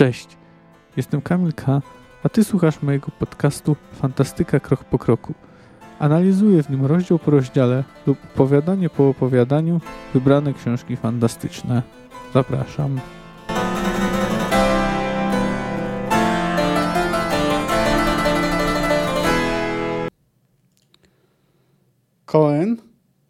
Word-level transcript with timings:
Cześć, 0.00 0.28
jestem 0.96 1.22
Kamil 1.22 1.52
K., 1.52 1.82
a 2.24 2.28
Ty 2.28 2.44
słuchasz 2.44 2.82
mojego 2.82 3.10
podcastu 3.18 3.76
Fantastyka 3.92 4.60
Krok 4.60 4.84
po 4.84 4.98
Kroku. 4.98 5.34
Analizuję 5.98 6.62
w 6.62 6.70
nim 6.70 6.86
rozdział 6.86 7.18
po 7.18 7.30
rozdziale 7.30 7.84
lub 8.06 8.18
opowiadanie 8.34 8.90
po 8.90 9.08
opowiadaniu 9.08 9.80
wybrane 10.14 10.54
książki 10.54 10.96
fantastyczne. 10.96 11.82
Zapraszam. 12.34 13.00
Cohen? 22.24 22.76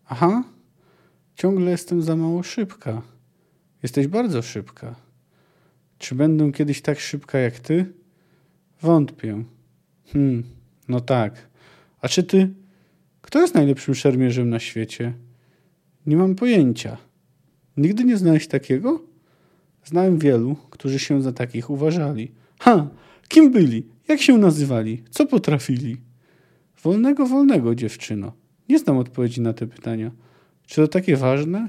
Aha. 0.09 0.43
Ciągle 1.35 1.71
jestem 1.71 2.03
za 2.03 2.17
mało 2.17 2.43
szybka. 2.43 3.03
Jesteś 3.83 4.07
bardzo 4.07 4.43
szybka. 4.43 5.10
Czy 6.01 6.15
będę 6.15 6.53
kiedyś 6.53 6.83
tak 6.83 7.01
szybka 7.01 7.39
jak 7.39 7.59
ty? 7.59 7.93
Wątpię. 8.83 9.45
Hmm, 10.13 10.43
no 10.89 11.01
tak. 11.01 11.49
A 12.01 12.09
czy 12.09 12.23
ty? 12.23 12.49
Kto 13.21 13.41
jest 13.41 13.55
najlepszym 13.55 13.95
szermierzem 13.95 14.51
na 14.51 14.59
świecie? 14.59 15.13
Nie 16.07 16.17
mam 16.17 16.35
pojęcia. 16.35 16.97
Nigdy 17.77 18.05
nie 18.05 18.17
znałeś 18.17 18.49
takiego? 18.49 19.03
Znałem 19.85 20.19
wielu, 20.19 20.57
którzy 20.71 20.99
się 20.99 21.23
za 21.23 21.33
takich 21.33 21.71
uważali. 21.71 22.33
Ha! 22.59 22.89
Kim 23.29 23.53
byli? 23.53 23.87
Jak 24.09 24.21
się 24.21 24.39
nazywali? 24.39 25.03
Co 25.11 25.27
potrafili? 25.27 25.97
Wolnego, 26.83 27.27
wolnego, 27.27 27.75
dziewczyno. 27.75 28.33
Nie 28.69 28.79
znam 28.79 28.99
odpowiedzi 28.99 29.41
na 29.41 29.53
te 29.53 29.67
pytania. 29.67 30.11
Czy 30.67 30.77
to 30.77 30.89
takie 30.89 31.17
ważne? 31.17 31.69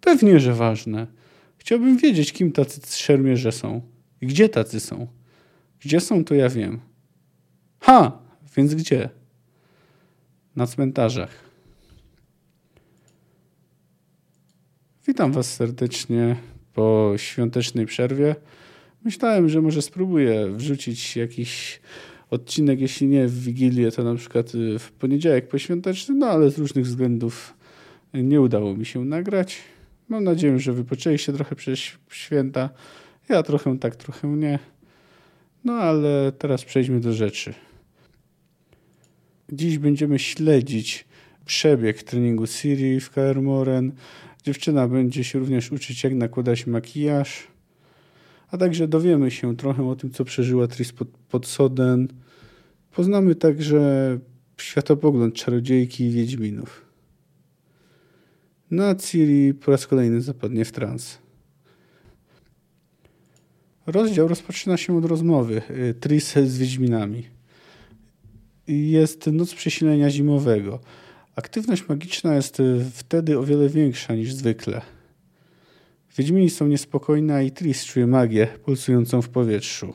Pewnie, 0.00 0.40
że 0.40 0.54
ważne. 0.54 1.21
Chciałbym 1.62 1.96
wiedzieć, 1.96 2.32
kim 2.32 2.52
tacy 2.52 2.80
szermierze 2.96 3.52
są. 3.52 3.80
I 4.20 4.26
gdzie 4.26 4.48
tacy 4.48 4.80
są. 4.80 5.06
Gdzie 5.80 6.00
są, 6.00 6.24
to 6.24 6.34
ja 6.34 6.48
wiem. 6.48 6.80
Ha! 7.80 8.18
Więc 8.56 8.74
gdzie? 8.74 9.08
Na 10.56 10.66
cmentarzach. 10.66 11.30
Witam 15.06 15.32
Was 15.32 15.54
serdecznie 15.54 16.36
po 16.74 17.12
świątecznej 17.16 17.86
przerwie. 17.86 18.36
Myślałem, 19.04 19.48
że 19.48 19.60
może 19.60 19.82
spróbuję 19.82 20.50
wrzucić 20.50 21.16
jakiś 21.16 21.80
odcinek, 22.30 22.80
jeśli 22.80 23.06
nie 23.06 23.28
w 23.28 23.42
Wigilię, 23.42 23.92
to 23.92 24.04
na 24.04 24.14
przykład 24.14 24.52
w 24.78 24.92
poniedziałek 24.92 25.48
poświąteczny, 25.48 26.14
no 26.14 26.26
ale 26.26 26.50
z 26.50 26.58
różnych 26.58 26.84
względów 26.84 27.54
nie 28.14 28.40
udało 28.40 28.76
mi 28.76 28.86
się 28.86 29.04
nagrać. 29.04 29.71
Mam 30.12 30.24
nadzieję, 30.24 30.58
że 30.58 30.72
wypoczęliście 30.72 31.32
trochę 31.32 31.56
przez 31.56 31.78
święta. 32.10 32.70
Ja 33.28 33.42
trochę 33.42 33.78
tak, 33.78 33.96
trochę 33.96 34.28
nie. 34.28 34.58
No 35.64 35.72
ale 35.72 36.32
teraz 36.38 36.64
przejdźmy 36.64 37.00
do 37.00 37.12
rzeczy. 37.12 37.54
Dziś 39.52 39.78
będziemy 39.78 40.18
śledzić 40.18 41.04
przebieg 41.44 42.02
treningu 42.02 42.46
Siri 42.46 43.00
w 43.00 43.10
KR 43.10 43.42
Moren. 43.42 43.92
Dziewczyna 44.42 44.88
będzie 44.88 45.24
się 45.24 45.38
również 45.38 45.72
uczyć, 45.72 46.04
jak 46.04 46.14
nakładać 46.14 46.66
makijaż. 46.66 47.46
A 48.50 48.58
także 48.58 48.88
dowiemy 48.88 49.30
się 49.30 49.56
trochę 49.56 49.88
o 49.88 49.96
tym, 49.96 50.10
co 50.10 50.24
przeżyła 50.24 50.68
Tris 50.68 50.92
pod, 50.92 51.08
pod 51.08 51.46
Soden. 51.46 52.08
Poznamy 52.94 53.34
także 53.34 54.18
światopogląd 54.60 55.34
czarodziejki 55.34 56.04
i 56.04 56.10
wiedźminów. 56.10 56.81
No 58.72 58.84
a 58.84 58.94
Ciri 58.94 59.54
po 59.54 59.70
raz 59.70 59.86
kolejny 59.86 60.20
zapadnie 60.20 60.64
w 60.64 60.72
trans. 60.72 61.18
Rozdział 63.86 64.28
rozpoczyna 64.28 64.76
się 64.76 64.96
od 64.96 65.04
rozmowy 65.04 65.62
y, 65.70 65.94
Tris 65.94 66.32
z 66.32 66.58
Wiedźminami. 66.58 67.26
Jest 68.66 69.26
noc 69.26 69.54
przesilenia 69.54 70.10
zimowego. 70.10 70.80
Aktywność 71.36 71.88
magiczna 71.88 72.34
jest 72.34 72.60
y, 72.60 72.84
wtedy 72.94 73.38
o 73.38 73.44
wiele 73.44 73.68
większa 73.68 74.14
niż 74.14 74.34
zwykle. 74.34 74.82
Wiedźmini 76.18 76.50
są 76.50 76.66
niespokojne, 76.66 77.34
a 77.34 77.42
i 77.42 77.50
Tris 77.50 77.84
czuje 77.84 78.06
magię 78.06 78.46
pulsującą 78.64 79.22
w 79.22 79.28
powietrzu. 79.28 79.94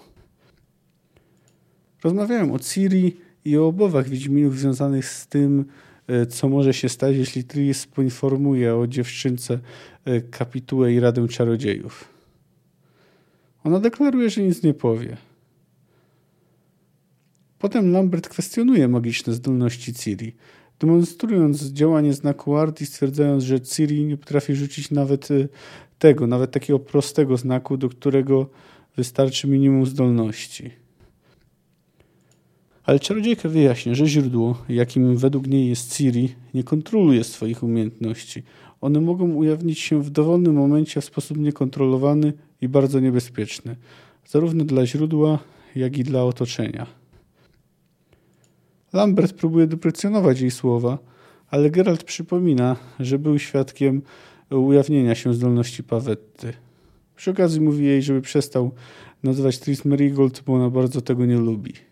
Rozmawiałem 2.04 2.52
o 2.52 2.60
Ciri 2.60 3.18
i 3.46 3.58
o 3.58 3.68
obowach 3.68 4.10
Wiedźminów 4.10 4.60
związanych 4.60 5.06
z 5.06 5.28
tym, 5.28 5.66
co 6.30 6.50
może 6.50 6.74
się 6.74 6.90
stać, 6.90 7.16
jeśli 7.16 7.44
Tris 7.44 7.88
poinformuje 7.88 8.76
o 8.76 8.88
dziewczynce 8.88 9.60
e, 10.06 10.22
kapitułę 10.22 10.94
i 10.94 11.00
radę 11.00 11.28
czarodziejów. 11.28 12.08
Ona 13.64 13.80
deklaruje, 13.80 14.30
że 14.30 14.42
nic 14.42 14.64
nie 14.64 14.74
powie. 14.74 15.18
Potem 17.60 17.92
Lambert 17.92 18.30
kwestionuje 18.30 18.88
magiczne 18.88 19.34
zdolności 19.34 19.94
Ciri, 19.94 20.36
demonstrując 20.80 21.64
działanie 21.64 22.14
znaku 22.14 22.58
art 22.58 22.82
i 22.82 22.86
stwierdzając, 22.86 23.44
że 23.44 23.62
Ciri 23.62 24.06
nie 24.06 24.18
potrafi 24.18 24.56
rzucić 24.56 24.92
nawet 24.92 25.32
e, 25.32 25.48
tego, 26.00 26.28
nawet 26.28 26.52
takiego 26.52 26.80
prostego 26.80 27.38
znaku, 27.38 27.78
do 27.78 27.90
którego 27.90 28.50
wystarczy 28.98 29.48
minimum 29.48 29.86
zdolności. 29.86 30.87
Ale 32.88 33.00
czarodziejka 33.00 33.50
wyjaśnia, 33.50 33.96
że 33.96 34.08
źródło, 34.08 34.58
jakim 34.70 35.18
według 35.18 35.48
niej 35.48 35.70
jest 35.70 35.98
Ciri, 35.98 36.36
nie 36.54 36.64
kontroluje 36.64 37.24
swoich 37.24 37.64
umiejętności. 37.64 38.44
One 38.82 39.02
mogą 39.02 39.34
ujawnić 39.34 39.80
się 39.80 40.04
w 40.04 40.10
dowolnym 40.10 40.56
momencie 40.56 41.02
w 41.02 41.06
sposób 41.06 41.38
niekontrolowany 41.38 42.34
i 42.62 42.68
bardzo 42.68 43.00
niebezpieczny, 43.00 43.76
zarówno 44.26 44.66
dla 44.66 44.86
źródła, 44.86 45.40
jak 45.76 45.98
i 45.98 46.04
dla 46.04 46.24
otoczenia. 46.24 46.88
Lambert 48.94 49.34
próbuje 49.34 49.68
deprecjonować 49.68 50.42
jej 50.42 50.52
słowa, 50.52 50.98
ale 51.50 51.70
Geralt 51.70 52.04
przypomina, 52.04 52.76
że 53.00 53.20
był 53.20 53.40
świadkiem 53.40 54.02
ujawnienia 54.50 55.16
się 55.16 55.34
zdolności 55.34 55.84
Pawetty. 55.84 56.54
Przy 57.16 57.32
okazji 57.32 57.62
mówi 57.62 57.86
jej, 57.86 58.02
żeby 58.02 58.22
przestał 58.22 58.72
nazywać 59.24 59.60
Tris 59.60 59.86
Merigold, 59.86 60.44
bo 60.46 60.54
ona 60.54 60.70
bardzo 60.70 61.02
tego 61.02 61.26
nie 61.26 61.38
lubi. 61.38 61.87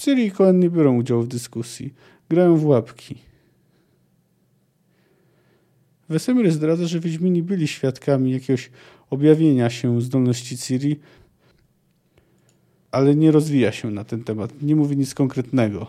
Ciri 0.00 0.26
i 0.26 0.30
Cohen 0.30 0.60
nie 0.60 0.70
biorą 0.70 0.96
udziału 0.96 1.22
w 1.22 1.28
dyskusji. 1.28 1.94
Grają 2.28 2.56
w 2.56 2.66
łapki. 2.66 3.14
Wesemir 6.08 6.52
zdradza, 6.52 6.86
że 6.86 7.00
Wiedźmini 7.00 7.42
byli 7.42 7.68
świadkami 7.68 8.32
jakiegoś 8.32 8.70
objawienia 9.10 9.70
się 9.70 10.00
zdolności 10.00 10.58
Ciri, 10.58 11.00
ale 12.90 13.14
nie 13.14 13.30
rozwija 13.30 13.72
się 13.72 13.90
na 13.90 14.04
ten 14.04 14.24
temat. 14.24 14.62
Nie 14.62 14.76
mówi 14.76 14.96
nic 14.96 15.14
konkretnego. 15.14 15.86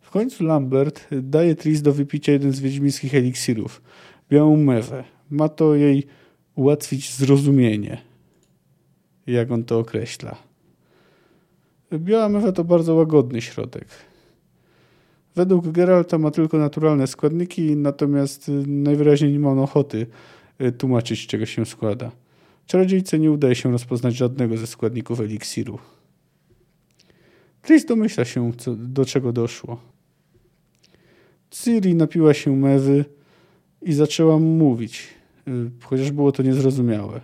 W 0.00 0.10
końcu 0.10 0.44
Lambert 0.44 1.08
daje 1.22 1.54
Tris 1.54 1.82
do 1.82 1.92
wypicia 1.92 2.32
jeden 2.32 2.52
z 2.52 2.60
wiedźmińskich 2.60 3.14
eliksirów. 3.14 3.82
Białą 4.30 4.56
mewę. 4.56 5.04
Ma 5.30 5.48
to 5.48 5.74
jej 5.74 6.06
ułatwić 6.54 7.14
zrozumienie. 7.14 8.02
Jak 9.26 9.50
on 9.50 9.64
to 9.64 9.78
określa. 9.78 10.45
Biała 11.92 12.28
mewa 12.28 12.52
to 12.52 12.64
bardzo 12.64 12.94
łagodny 12.94 13.40
środek. 13.40 13.86
Według 15.34 15.68
Geralta 15.68 16.18
ma 16.18 16.30
tylko 16.30 16.58
naturalne 16.58 17.06
składniki, 17.06 17.76
natomiast 17.76 18.48
y, 18.48 18.52
najwyraźniej 18.66 19.32
nie 19.32 19.38
ma 19.38 19.50
on 19.50 19.58
ochoty 19.58 20.06
y, 20.60 20.72
tłumaczyć, 20.72 21.26
czego 21.26 21.46
się 21.46 21.66
składa. 21.66 22.10
Czarodziejce 22.66 23.18
nie 23.18 23.30
udaje 23.30 23.54
się 23.54 23.72
rozpoznać 23.72 24.14
żadnego 24.16 24.56
ze 24.56 24.66
składników 24.66 25.20
eliksiru. 25.20 25.78
Tris 27.62 27.84
domyśla 27.84 28.24
się, 28.24 28.52
co, 28.58 28.74
do 28.76 29.04
czego 29.04 29.32
doszło. 29.32 29.80
Ciri 31.50 31.94
napiła 31.94 32.34
się 32.34 32.56
mewy 32.56 33.04
i 33.82 33.92
zaczęła 33.92 34.38
mówić, 34.38 35.08
y, 35.48 35.70
chociaż 35.82 36.10
było 36.10 36.32
to 36.32 36.42
niezrozumiałe. 36.42 37.20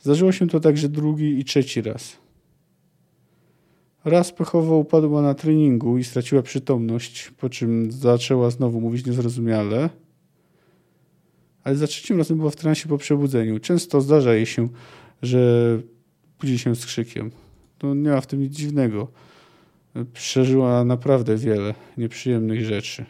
Zdarzyło 0.00 0.32
się 0.32 0.48
to 0.48 0.60
także 0.60 0.88
drugi 0.88 1.38
i 1.38 1.44
trzeci 1.44 1.82
raz. 1.82 2.21
Raz 4.04 4.32
pechowo 4.32 4.76
upadła 4.76 5.22
na 5.22 5.34
treningu 5.34 5.98
i 5.98 6.04
straciła 6.04 6.42
przytomność, 6.42 7.30
po 7.30 7.48
czym 7.48 7.92
zaczęła 7.92 8.50
znowu 8.50 8.80
mówić 8.80 9.06
niezrozumiale. 9.06 9.90
Ale 11.64 11.76
za 11.76 11.86
trzecim 11.86 12.18
razem 12.18 12.38
była 12.38 12.50
w 12.50 12.56
transie 12.56 12.88
po 12.88 12.98
przebudzeniu. 12.98 13.58
Często 13.58 14.00
zdarza 14.00 14.34
jej 14.34 14.46
się, 14.46 14.68
że 15.22 15.78
budzi 16.40 16.58
się 16.58 16.76
z 16.76 16.86
krzykiem. 16.86 17.30
To 17.78 17.94
nie 17.94 18.10
ma 18.10 18.20
w 18.20 18.26
tym 18.26 18.40
nic 18.40 18.52
dziwnego. 18.52 19.08
Przeżyła 20.12 20.84
naprawdę 20.84 21.36
wiele 21.36 21.74
nieprzyjemnych 21.96 22.64
rzeczy. 22.64 23.04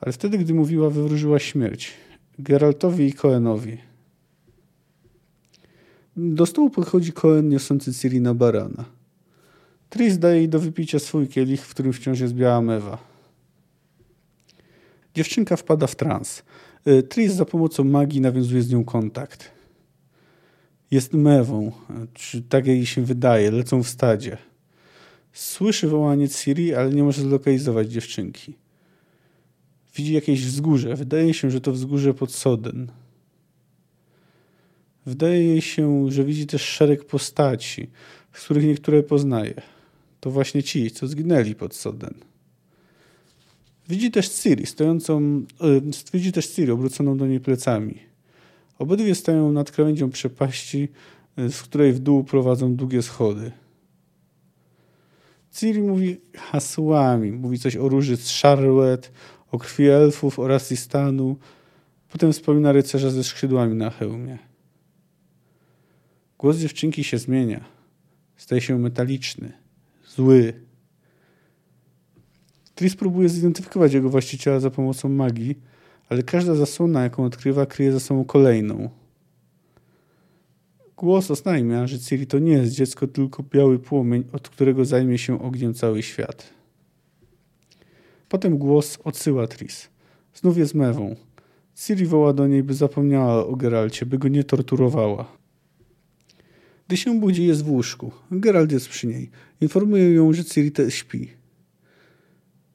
Ale 0.00 0.12
wtedy, 0.12 0.38
gdy 0.38 0.54
mówiła, 0.54 0.90
wywróżyła 0.90 1.38
śmierć. 1.38 1.92
Geraltowi 2.38 3.06
i 3.06 3.12
Koenowi. 3.12 3.78
Do 6.16 6.46
stołu 6.46 6.70
podchodzi 6.70 7.12
Koen 7.12 7.48
niosący 7.48 7.94
Ciri 7.94 8.20
na 8.20 8.34
barana. 8.34 8.99
Tris 9.90 10.18
daje 10.18 10.36
jej 10.36 10.48
do 10.48 10.60
wypicia 10.60 10.98
swój 10.98 11.28
kielich, 11.28 11.66
w 11.66 11.70
którym 11.70 11.92
wciąż 11.92 12.20
jest 12.20 12.34
biała 12.34 12.60
mewa. 12.60 12.98
Dziewczynka 15.14 15.56
wpada 15.56 15.86
w 15.86 15.96
trans. 15.96 16.42
Y, 16.86 17.02
Tris 17.02 17.32
za 17.32 17.44
pomocą 17.44 17.84
magii 17.84 18.20
nawiązuje 18.20 18.62
z 18.62 18.70
nią 18.70 18.84
kontakt. 18.84 19.50
Jest 20.90 21.12
mewą, 21.12 21.72
czy 22.14 22.42
tak 22.42 22.66
jej 22.66 22.86
się 22.86 23.02
wydaje, 23.02 23.50
lecą 23.50 23.82
w 23.82 23.88
stadzie. 23.88 24.38
Słyszy 25.32 25.88
wołanie 25.88 26.28
Ciri, 26.28 26.74
ale 26.74 26.90
nie 26.90 27.02
może 27.02 27.22
zlokalizować 27.22 27.88
dziewczynki. 27.88 28.54
Widzi 29.96 30.12
jakieś 30.12 30.46
wzgórze. 30.46 30.96
Wydaje 30.96 31.34
się, 31.34 31.50
że 31.50 31.60
to 31.60 31.72
wzgórze 31.72 32.14
pod 32.14 32.32
Soden. 32.32 32.90
Wydaje 35.06 35.44
jej 35.44 35.60
się, 35.60 36.10
że 36.10 36.24
widzi 36.24 36.46
też 36.46 36.62
szereg 36.62 37.04
postaci, 37.04 37.90
z 38.32 38.44
których 38.44 38.64
niektóre 38.64 39.02
poznaje. 39.02 39.62
To 40.20 40.30
właśnie 40.30 40.62
ci, 40.62 40.90
co 40.90 41.06
zginęli 41.06 41.54
pod 41.54 41.74
Soden. 41.74 42.14
Widzi 43.88 44.10
też 44.10 44.28
Ciri 44.28 44.66
stojącą, 44.66 45.44
yy, 45.60 45.82
widzi 46.12 46.32
też 46.32 46.46
Ciri 46.46 46.70
obróconą 46.70 47.16
do 47.16 47.26
niej 47.26 47.40
plecami. 47.40 47.98
Obydwie 48.78 49.14
stoją 49.14 49.52
nad 49.52 49.70
krawędzią 49.70 50.10
przepaści, 50.10 50.88
yy, 51.36 51.50
z 51.50 51.62
której 51.62 51.92
w 51.92 51.98
dół 51.98 52.24
prowadzą 52.24 52.76
długie 52.76 53.02
schody. 53.02 53.52
Ciri 55.52 55.82
mówi 55.82 56.20
hasłami, 56.36 57.32
mówi 57.32 57.58
coś 57.58 57.76
o 57.76 57.88
róży 57.88 58.16
z 58.16 58.40
Charlotte, 58.40 59.08
o 59.50 59.58
krwi 59.58 59.88
elfów 59.88 60.38
oraz 60.38 60.72
Istanu. 60.72 61.36
Potem 62.08 62.32
wspomina 62.32 62.72
rycerza 62.72 63.10
ze 63.10 63.24
skrzydłami 63.24 63.74
na 63.74 63.90
hełmie. 63.90 64.38
Głos 66.38 66.56
dziewczynki 66.56 67.04
się 67.04 67.18
zmienia. 67.18 67.64
Staje 68.36 68.60
się 68.60 68.78
metaliczny, 68.78 69.52
zły. 70.16 70.52
Tris 72.74 72.96
próbuje 72.96 73.28
zidentyfikować 73.28 73.92
jego 73.92 74.10
właściciela 74.10 74.60
za 74.60 74.70
pomocą 74.70 75.08
magii, 75.08 75.58
ale 76.08 76.22
każda 76.22 76.54
zasłona, 76.54 77.02
jaką 77.02 77.24
odkrywa, 77.24 77.66
kryje 77.66 77.92
za 77.92 78.00
sobą 78.00 78.24
kolejną. 78.24 78.90
Głos 80.96 81.30
oznajmia, 81.30 81.86
że 81.86 81.98
Ciri 81.98 82.26
to 82.26 82.38
nie 82.38 82.52
jest 82.52 82.72
dziecko, 82.72 83.06
tylko 83.06 83.42
biały 83.42 83.78
płomień, 83.78 84.24
od 84.32 84.48
którego 84.48 84.84
zajmie 84.84 85.18
się 85.18 85.42
ogniem 85.42 85.74
cały 85.74 86.02
świat. 86.02 86.50
Potem 88.28 88.58
głos 88.58 88.98
odsyła 89.04 89.46
Tris. 89.46 89.88
Znów 90.34 90.58
jest 90.58 90.74
mewą. 90.74 91.16
Ciri 91.74 92.06
woła 92.06 92.32
do 92.32 92.46
niej, 92.46 92.62
by 92.62 92.74
zapomniała 92.74 93.46
o 93.46 93.56
Geralcie, 93.56 94.06
by 94.06 94.18
go 94.18 94.28
nie 94.28 94.44
torturowała. 94.44 95.39
Gdy 96.90 96.96
się 96.96 97.20
budzi, 97.20 97.46
jest 97.46 97.64
w 97.64 97.70
łóżku. 97.70 98.12
Geralt 98.30 98.72
jest 98.72 98.88
przy 98.88 99.06
niej. 99.06 99.30
Informuje 99.60 100.14
ją, 100.14 100.32
że 100.32 100.44
Ciri 100.44 100.72
te 100.72 100.90
śpi. 100.90 101.28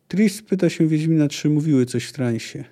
Tris 0.07 0.41
pyta 0.41 0.69
się 0.69 0.87
Wiedźmina, 0.87 1.29
czy 1.29 1.49
mówiły 1.49 1.85
coś 1.85 2.05
w 2.05 2.11
transie. 2.11 2.63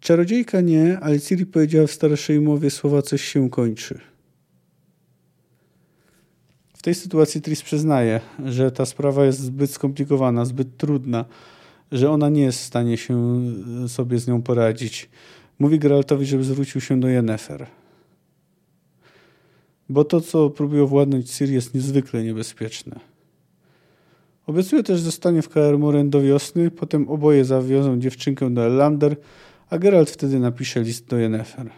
Czarodziejka 0.00 0.60
nie, 0.60 0.98
ale 1.00 1.20
Ciri 1.20 1.46
powiedziała 1.46 1.86
w 1.86 1.92
starszej 1.92 2.40
mowie 2.40 2.70
słowa 2.70 3.02
coś 3.02 3.24
się 3.24 3.50
kończy. 3.50 4.00
W 6.76 6.82
tej 6.82 6.94
sytuacji 6.94 7.42
Tris 7.42 7.62
przyznaje, 7.62 8.20
że 8.44 8.70
ta 8.70 8.86
sprawa 8.86 9.24
jest 9.24 9.40
zbyt 9.40 9.70
skomplikowana, 9.70 10.44
zbyt 10.44 10.76
trudna, 10.76 11.24
że 11.92 12.10
ona 12.10 12.28
nie 12.28 12.42
jest 12.42 12.58
w 12.58 12.64
stanie 12.64 12.96
się 12.96 13.40
sobie 13.88 14.18
z 14.18 14.26
nią 14.26 14.42
poradzić. 14.42 15.08
Mówi 15.58 15.78
Geraltowi, 15.78 16.26
żeby 16.26 16.44
zwrócił 16.44 16.80
się 16.80 17.00
do 17.00 17.08
Yennefer. 17.08 17.77
Bo 19.88 20.04
to, 20.04 20.20
co 20.20 20.50
próbuje 20.50 20.86
władnąć 20.86 21.30
Ciri 21.30 21.54
jest 21.54 21.74
niezwykle 21.74 22.24
niebezpieczne. 22.24 23.00
Obiecuje 24.46 24.82
też 24.82 25.00
zostanie 25.00 25.42
w 25.42 25.48
Kaer 25.48 25.78
Morhen 25.78 26.10
do 26.10 26.20
wiosny, 26.20 26.70
potem 26.70 27.08
oboje 27.08 27.44
zawiozą 27.44 28.00
dziewczynkę 28.00 28.50
do 28.50 28.66
Elander, 28.66 29.16
a 29.70 29.78
Geralt 29.78 30.10
wtedy 30.10 30.38
napisze 30.38 30.80
list 30.82 31.06
do 31.06 31.18
Yennefer. 31.18 31.70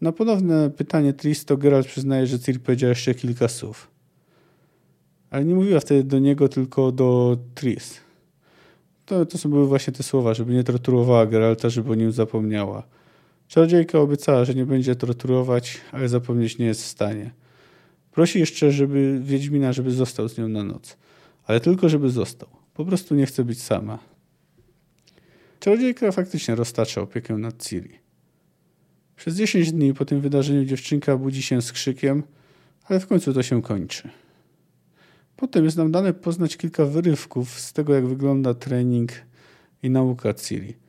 Na 0.00 0.12
ponowne 0.12 0.70
pytanie 0.70 1.12
Tristo 1.12 1.56
Geralt 1.56 1.86
przyznaje, 1.86 2.26
że 2.26 2.40
Ciri 2.40 2.58
powiedziała 2.58 2.88
jeszcze 2.88 3.14
kilka 3.14 3.48
słów. 3.48 3.88
Ale 5.30 5.44
nie 5.44 5.54
mówiła 5.54 5.80
wtedy 5.80 6.04
do 6.04 6.18
niego, 6.18 6.48
tylko 6.48 6.92
do 6.92 7.38
Tris. 7.54 8.00
To, 9.06 9.26
to 9.26 9.38
są 9.38 9.50
były 9.50 9.66
właśnie 9.66 9.92
te 9.92 10.02
słowa, 10.02 10.34
żeby 10.34 10.52
nie 10.52 10.64
torturowała 10.64 11.26
Geralta, 11.26 11.68
żeby 11.68 11.92
o 11.92 11.94
nim 11.94 12.12
zapomniała. 12.12 12.82
Czarodziejka 13.52 13.98
obiecała, 13.98 14.44
że 14.44 14.54
nie 14.54 14.66
będzie 14.66 14.94
torturować, 14.94 15.80
ale 15.90 16.08
zapomnieć 16.08 16.58
nie 16.58 16.66
jest 16.66 16.82
w 16.82 16.86
stanie. 16.86 17.30
Prosi 18.12 18.38
jeszcze, 18.38 18.72
żeby 18.72 19.20
Wiedźmina, 19.22 19.72
żeby 19.72 19.90
został 19.90 20.28
z 20.28 20.38
nią 20.38 20.48
na 20.48 20.64
noc. 20.64 20.96
Ale 21.44 21.60
tylko, 21.60 21.88
żeby 21.88 22.10
został. 22.10 22.48
Po 22.74 22.84
prostu 22.84 23.14
nie 23.14 23.26
chce 23.26 23.44
być 23.44 23.62
sama. 23.62 23.98
Czarodziejka 25.60 26.12
faktycznie 26.12 26.54
roztacza 26.54 27.00
opiekę 27.00 27.38
nad 27.38 27.62
Ciri. 27.62 27.98
Przez 29.16 29.36
10 29.36 29.72
dni 29.72 29.94
po 29.94 30.04
tym 30.04 30.20
wydarzeniu 30.20 30.64
dziewczynka 30.64 31.16
budzi 31.16 31.42
się 31.42 31.62
z 31.62 31.72
krzykiem, 31.72 32.22
ale 32.84 33.00
w 33.00 33.06
końcu 33.06 33.32
to 33.32 33.42
się 33.42 33.62
kończy. 33.62 34.10
Potem 35.36 35.64
jest 35.64 35.76
nam 35.76 35.92
dane 35.92 36.14
poznać 36.14 36.56
kilka 36.56 36.84
wyrywków 36.84 37.60
z 37.60 37.72
tego, 37.72 37.94
jak 37.94 38.06
wygląda 38.06 38.54
trening 38.54 39.12
i 39.82 39.90
nauka 39.90 40.34
Ciri. 40.34 40.81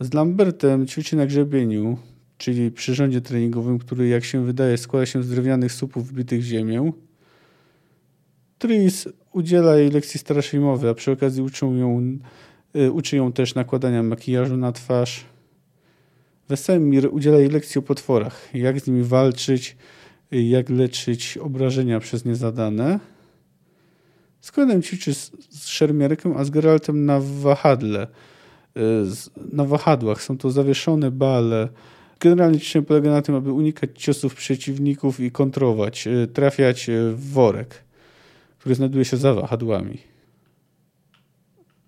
Z 0.00 0.14
Lambertem 0.14 0.86
ćwiczy 0.86 1.16
na 1.16 1.26
grzebieniu, 1.26 1.98
czyli 2.38 2.70
przyrządzie 2.70 3.20
treningowym, 3.20 3.78
który 3.78 4.08
jak 4.08 4.24
się 4.24 4.44
wydaje 4.44 4.78
składa 4.78 5.06
się 5.06 5.22
z 5.22 5.28
drewnianych 5.28 5.72
słupów 5.72 6.08
wbitych 6.08 6.40
w 6.40 6.44
ziemię. 6.44 6.92
Tris 8.58 9.08
udziela 9.32 9.76
jej 9.76 9.90
lekcji 9.90 10.20
starszej 10.20 10.60
mowy, 10.60 10.88
a 10.88 10.94
przy 10.94 11.12
okazji 11.12 11.44
ją, 11.62 12.18
y, 12.76 12.92
uczy 12.92 13.16
ją 13.16 13.32
też 13.32 13.54
nakładania 13.54 14.02
makijażu 14.02 14.56
na 14.56 14.72
twarz. 14.72 15.24
Wesemir 16.48 17.08
udziela 17.12 17.38
jej 17.38 17.48
lekcji 17.48 17.78
o 17.78 17.82
potworach, 17.82 18.54
jak 18.54 18.80
z 18.80 18.86
nimi 18.86 19.02
walczyć, 19.02 19.76
jak 20.30 20.70
leczyć 20.70 21.38
obrażenia 21.38 22.00
przez 22.00 22.24
nie 22.24 22.34
zadane. 22.34 23.00
Z 24.40 24.52
Coenem 24.52 24.82
ćwiczy 24.82 25.14
z, 25.14 25.32
z 25.50 25.66
szermierkiem, 25.66 26.36
a 26.36 26.44
z 26.44 26.50
Geraltem 26.50 27.04
na 27.04 27.20
wahadle. 27.20 28.06
Y, 28.76 29.52
na 29.52 29.64
wahadłach 29.64 30.22
są 30.22 30.38
to 30.38 30.50
zawieszone 30.50 31.10
bale. 31.10 31.68
Generalnie 32.20 32.60
ćwiczenie 32.60 32.86
polega 32.86 33.10
na 33.10 33.22
tym, 33.22 33.34
aby 33.34 33.52
unikać 33.52 33.90
ciosów 33.94 34.34
przeciwników 34.34 35.20
i 35.20 35.30
kontrować, 35.30 36.06
y, 36.06 36.26
trafiać 36.26 36.88
y, 36.88 37.12
w 37.12 37.30
worek, 37.32 37.84
który 38.58 38.74
znajduje 38.74 39.04
się 39.04 39.16
za 39.16 39.34
wahadłami. 39.34 39.98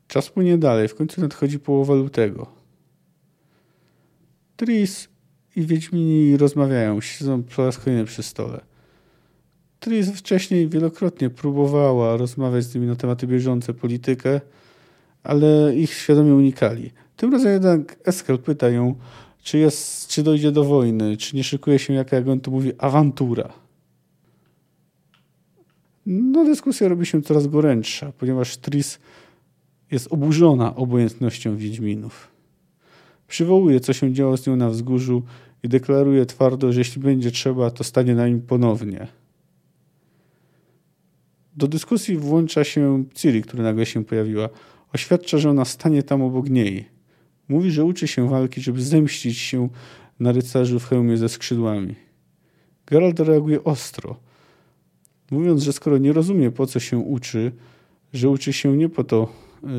Czas 0.08 0.30
płynie 0.30 0.58
dalej, 0.58 0.88
w 0.88 0.94
końcu 0.94 1.20
nadchodzi 1.20 1.58
połowa 1.58 1.94
lutego. 1.94 2.46
Tris 4.56 5.08
i 5.56 5.66
Wiedźmini 5.66 6.36
rozmawiają, 6.36 7.00
siedzą 7.00 7.42
po 7.42 7.64
raz 7.64 7.78
kolejny 7.78 8.04
przy 8.04 8.22
stole. 8.22 8.60
Tris 9.80 10.10
wcześniej 10.10 10.68
wielokrotnie 10.68 11.30
próbowała 11.30 12.16
rozmawiać 12.16 12.64
z 12.64 12.74
nimi 12.74 12.86
na 12.86 12.96
tematy 12.96 13.26
bieżące, 13.26 13.74
politykę, 13.74 14.40
ale 15.22 15.76
ich 15.76 15.92
świadomie 15.92 16.34
unikali. 16.34 16.90
Tym 17.16 17.32
razem 17.32 17.52
jednak 17.52 17.96
Eskel 18.04 18.38
pyta 18.38 18.68
ją, 18.68 18.94
czy, 19.42 19.58
jest, 19.58 20.08
czy 20.08 20.22
dojdzie 20.22 20.52
do 20.52 20.64
wojny, 20.64 21.16
czy 21.16 21.36
nie 21.36 21.44
szykuje 21.44 21.78
się, 21.78 21.94
jaka, 21.94 22.16
jak 22.16 22.28
on 22.28 22.40
to 22.40 22.50
mówi, 22.50 22.72
awantura. 22.78 23.52
No, 26.06 26.44
dyskusja 26.44 26.88
robi 26.88 27.06
się 27.06 27.22
coraz 27.22 27.46
gorętsza, 27.46 28.12
ponieważ 28.18 28.56
Tris 28.56 28.98
jest 29.90 30.12
oburzona 30.12 30.76
obojętnością 30.76 31.56
Wiedźminów. 31.56 32.28
Przywołuje, 33.28 33.80
co 33.80 33.92
się 33.92 34.12
działo 34.12 34.36
z 34.36 34.46
nią 34.46 34.56
na 34.56 34.70
wzgórzu 34.70 35.22
i 35.62 35.68
deklaruje 35.68 36.26
twardo, 36.26 36.72
że 36.72 36.80
jeśli 36.80 37.02
będzie 37.02 37.30
trzeba, 37.30 37.70
to 37.70 37.84
stanie 37.84 38.14
na 38.14 38.28
nim 38.28 38.40
ponownie. 38.40 39.06
Do 41.56 41.68
dyskusji 41.68 42.16
włącza 42.16 42.64
się 42.64 43.04
Ciri, 43.14 43.42
która 43.42 43.62
nagle 43.62 43.86
się 43.86 44.04
pojawiła. 44.04 44.48
Oświadcza, 44.94 45.38
że 45.38 45.50
ona 45.50 45.64
stanie 45.64 46.02
tam 46.02 46.22
obok 46.22 46.50
niej. 46.50 46.88
Mówi, 47.48 47.70
że 47.70 47.84
uczy 47.84 48.08
się 48.08 48.28
walki, 48.28 48.60
żeby 48.60 48.82
zemścić 48.82 49.38
się 49.38 49.68
na 50.20 50.32
rycerzu 50.32 50.80
w 50.80 50.84
hełmie 50.84 51.16
ze 51.16 51.28
skrzydłami. 51.28 51.94
Geralt 52.86 53.20
reaguje 53.20 53.64
ostro, 53.64 54.20
mówiąc, 55.30 55.62
że 55.62 55.72
skoro 55.72 55.98
nie 55.98 56.12
rozumie, 56.12 56.50
po 56.50 56.66
co 56.66 56.80
się 56.80 56.98
uczy, 56.98 57.52
że 58.12 58.28
uczy 58.28 58.52
się 58.52 58.76
nie 58.76 58.88
po 58.88 59.04
to, 59.04 59.32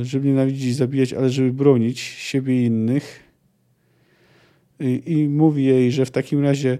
żeby 0.03 0.27
nienawidzić, 0.27 0.75
zabijać, 0.75 1.13
ale 1.13 1.29
żeby 1.29 1.53
bronić 1.53 1.99
siebie 1.99 2.61
i 2.61 2.65
innych, 2.65 3.23
i, 4.79 5.03
i 5.05 5.29
mówi 5.29 5.63
jej, 5.63 5.91
że 5.91 6.05
w 6.05 6.11
takim 6.11 6.43
razie 6.43 6.77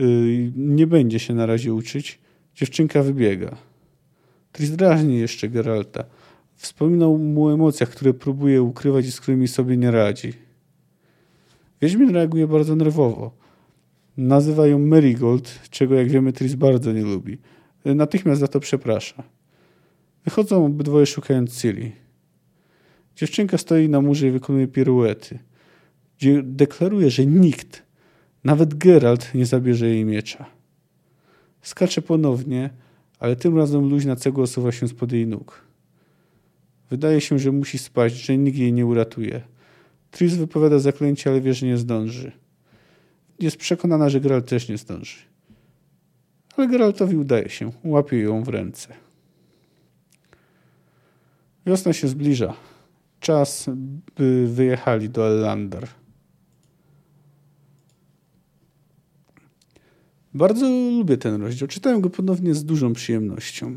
y, 0.00 0.52
nie 0.56 0.86
będzie 0.86 1.18
się 1.18 1.34
na 1.34 1.46
razie 1.46 1.74
uczyć, 1.74 2.18
dziewczynka 2.54 3.02
wybiega. 3.02 3.56
Tris 4.52 4.70
drażni 4.70 5.18
jeszcze 5.18 5.48
Geralta. 5.48 6.04
Wspominał 6.60 7.18
mu 7.18 7.46
o 7.46 7.54
emocjach, 7.54 7.90
które 7.90 8.14
próbuje 8.14 8.62
ukrywać 8.62 9.06
i 9.06 9.12
z 9.12 9.20
którymi 9.20 9.48
sobie 9.48 9.76
nie 9.76 9.90
radzi. 9.90 10.32
Wiedźmin 11.82 12.10
reaguje 12.10 12.46
bardzo 12.46 12.76
nerwowo. 12.76 13.32
Nazywa 14.16 14.66
ją 14.66 14.78
Marigold, 14.78 15.60
czego 15.70 15.94
jak 15.94 16.08
wiemy 16.08 16.32
Tris 16.32 16.54
bardzo 16.54 16.92
nie 16.92 17.02
lubi. 17.02 17.38
Natychmiast 17.84 18.40
za 18.40 18.48
to 18.48 18.60
przeprasza. 18.60 19.22
Wychodzą 20.24 20.66
obydwoje 20.66 21.06
szukając 21.06 21.60
Ciri. 21.60 21.92
Dziewczynka 23.16 23.58
stoi 23.58 23.88
na 23.88 24.00
murze 24.00 24.28
i 24.28 24.30
wykonuje 24.30 24.68
piruety. 24.68 25.38
Deklaruje, 26.42 27.10
że 27.10 27.26
nikt, 27.26 27.82
nawet 28.44 28.74
Geralt, 28.74 29.34
nie 29.34 29.46
zabierze 29.46 29.86
jej 29.86 30.04
miecza. 30.04 30.46
Skacze 31.62 32.02
ponownie, 32.02 32.70
ale 33.18 33.36
tym 33.36 33.58
razem 33.58 33.88
luźna 33.88 34.16
cegła 34.16 34.44
osuwa 34.44 34.72
się 34.72 34.88
spod 34.88 35.12
jej 35.12 35.26
nóg. 35.26 35.69
Wydaje 36.90 37.20
się, 37.20 37.38
że 37.38 37.52
musi 37.52 37.78
spaść, 37.78 38.14
że 38.14 38.38
nikt 38.38 38.58
jej 38.58 38.72
nie 38.72 38.86
uratuje. 38.86 39.42
Tris 40.10 40.34
wypowiada 40.34 40.78
zaklęcie, 40.78 41.30
ale 41.30 41.40
wie, 41.40 41.54
że 41.54 41.66
nie 41.66 41.76
zdąży. 41.76 42.32
Jest 43.40 43.56
przekonana, 43.56 44.08
że 44.08 44.20
Geralt 44.20 44.48
też 44.48 44.68
nie 44.68 44.78
zdąży. 44.78 45.18
Ale 46.56 46.68
Geraltowi 46.68 47.16
udaje 47.16 47.48
się. 47.48 47.72
Łapie 47.84 48.18
ją 48.18 48.44
w 48.44 48.48
ręce. 48.48 48.94
Wiosna 51.66 51.92
się 51.92 52.08
zbliża. 52.08 52.54
Czas, 53.20 53.70
by 54.16 54.48
wyjechali 54.48 55.10
do 55.10 55.28
Ellander. 55.28 55.88
Bardzo 60.34 60.68
lubię 60.68 61.16
ten 61.16 61.42
rozdział. 61.42 61.68
Czytałem 61.68 62.00
go 62.00 62.10
ponownie 62.10 62.54
z 62.54 62.64
dużą 62.64 62.92
przyjemnością. 62.92 63.76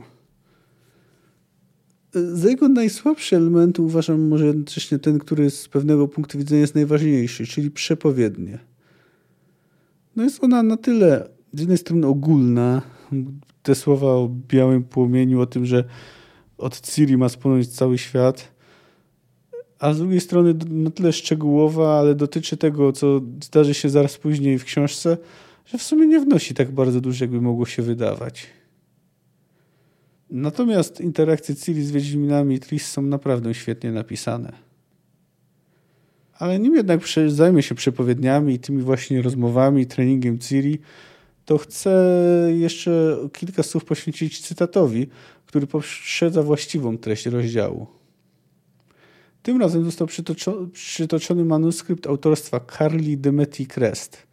Za 2.14 2.50
jego 2.50 2.70
najsłabszy 2.70 3.36
element 3.36 3.80
uważam 3.80 4.28
może 4.28 4.46
jednocześnie 4.46 5.00
ten, 5.00 5.20
który 5.20 5.50
z 5.50 5.68
pewnego 5.68 6.08
punktu 6.08 6.38
widzenia 6.38 6.62
jest 6.62 6.76
najważniejszy, 6.76 7.48
czyli 7.48 7.72
przepowiednie. 7.72 8.60
No 10.16 10.24
jest 10.24 10.44
ona 10.44 10.64
na 10.64 10.78
tyle 10.78 11.30
z 11.54 11.60
jednej 11.60 11.78
strony 11.78 12.08
ogólna, 12.08 12.82
te 13.64 13.76
słowa 13.76 14.08
o 14.08 14.30
białym 14.48 14.84
płomieniu, 14.84 15.42
o 15.42 15.46
tym, 15.46 15.66
że 15.66 15.84
od 16.58 16.82
Ciri 16.82 17.18
ma 17.18 17.30
spłonąć 17.30 17.68
cały 17.68 17.98
świat, 17.98 18.54
a 19.80 19.94
z 19.94 19.98
drugiej 19.98 20.20
strony 20.20 20.56
na 20.70 20.92
tyle 20.92 21.14
szczegółowa, 21.14 22.00
ale 22.00 22.16
dotyczy 22.16 22.58
tego, 22.58 22.92
co 22.92 23.22
zdarzy 23.44 23.74
się 23.74 23.90
zaraz 23.90 24.18
później 24.18 24.60
w 24.60 24.64
książce, 24.64 25.18
że 25.66 25.78
w 25.78 25.84
sumie 25.84 26.08
nie 26.08 26.20
wnosi 26.20 26.54
tak 26.54 26.72
bardzo 26.72 27.02
dużo, 27.02 27.24
jakby 27.24 27.42
mogło 27.42 27.66
się 27.66 27.82
wydawać. 27.82 28.48
Natomiast 30.34 31.02
interakcje 31.02 31.56
Ciri 31.56 31.84
z 31.84 31.92
Wiedźminami 31.92 32.56
i 32.56 32.60
Tris 32.60 32.88
są 32.88 33.02
naprawdę 33.02 33.54
świetnie 33.54 33.92
napisane. 33.92 34.54
Ale 36.34 36.60
nim 36.60 36.76
jednak 36.76 37.02
zajmę 37.28 37.64
się 37.64 37.76
przepowiedniami 37.76 38.54
i 38.54 38.60
tymi 38.60 38.82
właśnie 38.82 39.22
rozmowami, 39.22 39.86
treningiem 39.86 40.40
Ciri, 40.40 40.80
to 41.46 41.58
chcę 41.58 41.92
jeszcze 42.58 43.18
kilka 43.34 43.64
słów 43.64 43.86
poświęcić 43.86 44.42
cytatowi, 44.42 45.08
który 45.46 45.68
poprzedza 45.68 46.44
właściwą 46.44 46.98
treść 46.98 47.26
rozdziału. 47.26 47.88
Tym 49.44 49.62
razem 49.62 49.86
został 49.86 50.08
przytoczony 50.74 51.46
manuskrypt 51.46 52.08
autorstwa 52.08 52.60
Carly 52.78 53.18
Demeti 53.18 53.68
Crest, 53.68 54.28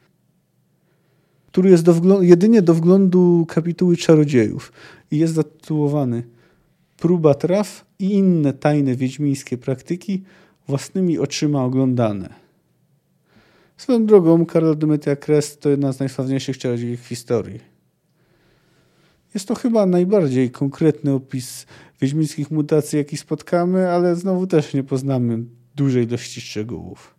który 1.50 1.71
jest 1.71 1.85
do 1.85 2.23
jedynie 2.23 2.62
do 2.62 2.75
wglądu 2.75 3.47
kapituły 3.49 3.97
czarodziejów 3.97 4.73
i 5.11 5.19
jest 5.19 5.35
zatytułowany 5.35 6.23
Próba 7.00 7.35
traw 7.35 7.85
i 7.99 8.12
inne 8.12 8.52
tajne 8.52 8.97
wiedźmińskie 8.97 9.59
praktyki 9.59 10.23
własnymi 10.69 11.19
oczyma 11.19 11.64
oglądane. 11.64 12.35
Swoją 13.76 14.07
drogą, 14.07 14.47
Karol 14.47 14.78
Demetia 14.78 15.16
Crest 15.16 15.61
to 15.61 15.71
jedna 15.71 15.92
z 15.92 16.00
najsławniejszych 16.00 16.59
czarodziejów 16.59 17.07
historii. 17.07 17.61
Jest 19.35 19.49
to 19.49 19.54
chyba 19.54 19.87
najbardziej 19.87 20.50
konkretny 20.50 21.12
opis 21.12 21.66
wiedźmińskich 22.00 22.50
mutacji, 22.50 22.99
jaki 22.99 23.16
spotkamy, 23.16 23.88
ale 23.88 24.16
znowu 24.16 24.47
też 24.47 24.75
nie 24.75 24.83
poznamy 24.83 25.45
dużej 25.76 26.07
ilości 26.07 26.40
szczegółów. 26.40 27.14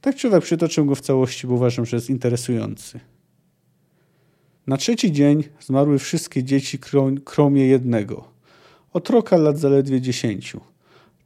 Tak 0.00 0.16
czy 0.16 0.28
owak 0.28 0.42
przytoczę 0.42 0.84
go 0.84 0.94
w 0.94 1.00
całości, 1.00 1.46
bo 1.46 1.54
uważam, 1.54 1.86
że 1.86 1.96
jest 1.96 2.10
interesujący. 2.10 3.00
Na 4.70 4.76
trzeci 4.76 5.12
dzień 5.12 5.44
zmarły 5.60 5.98
wszystkie 5.98 6.44
dzieci 6.44 6.78
kromie 7.24 7.66
jednego. 7.66 8.24
Otroka 8.92 9.36
lat 9.36 9.58
zaledwie 9.58 10.00
dziesięciu. 10.00 10.60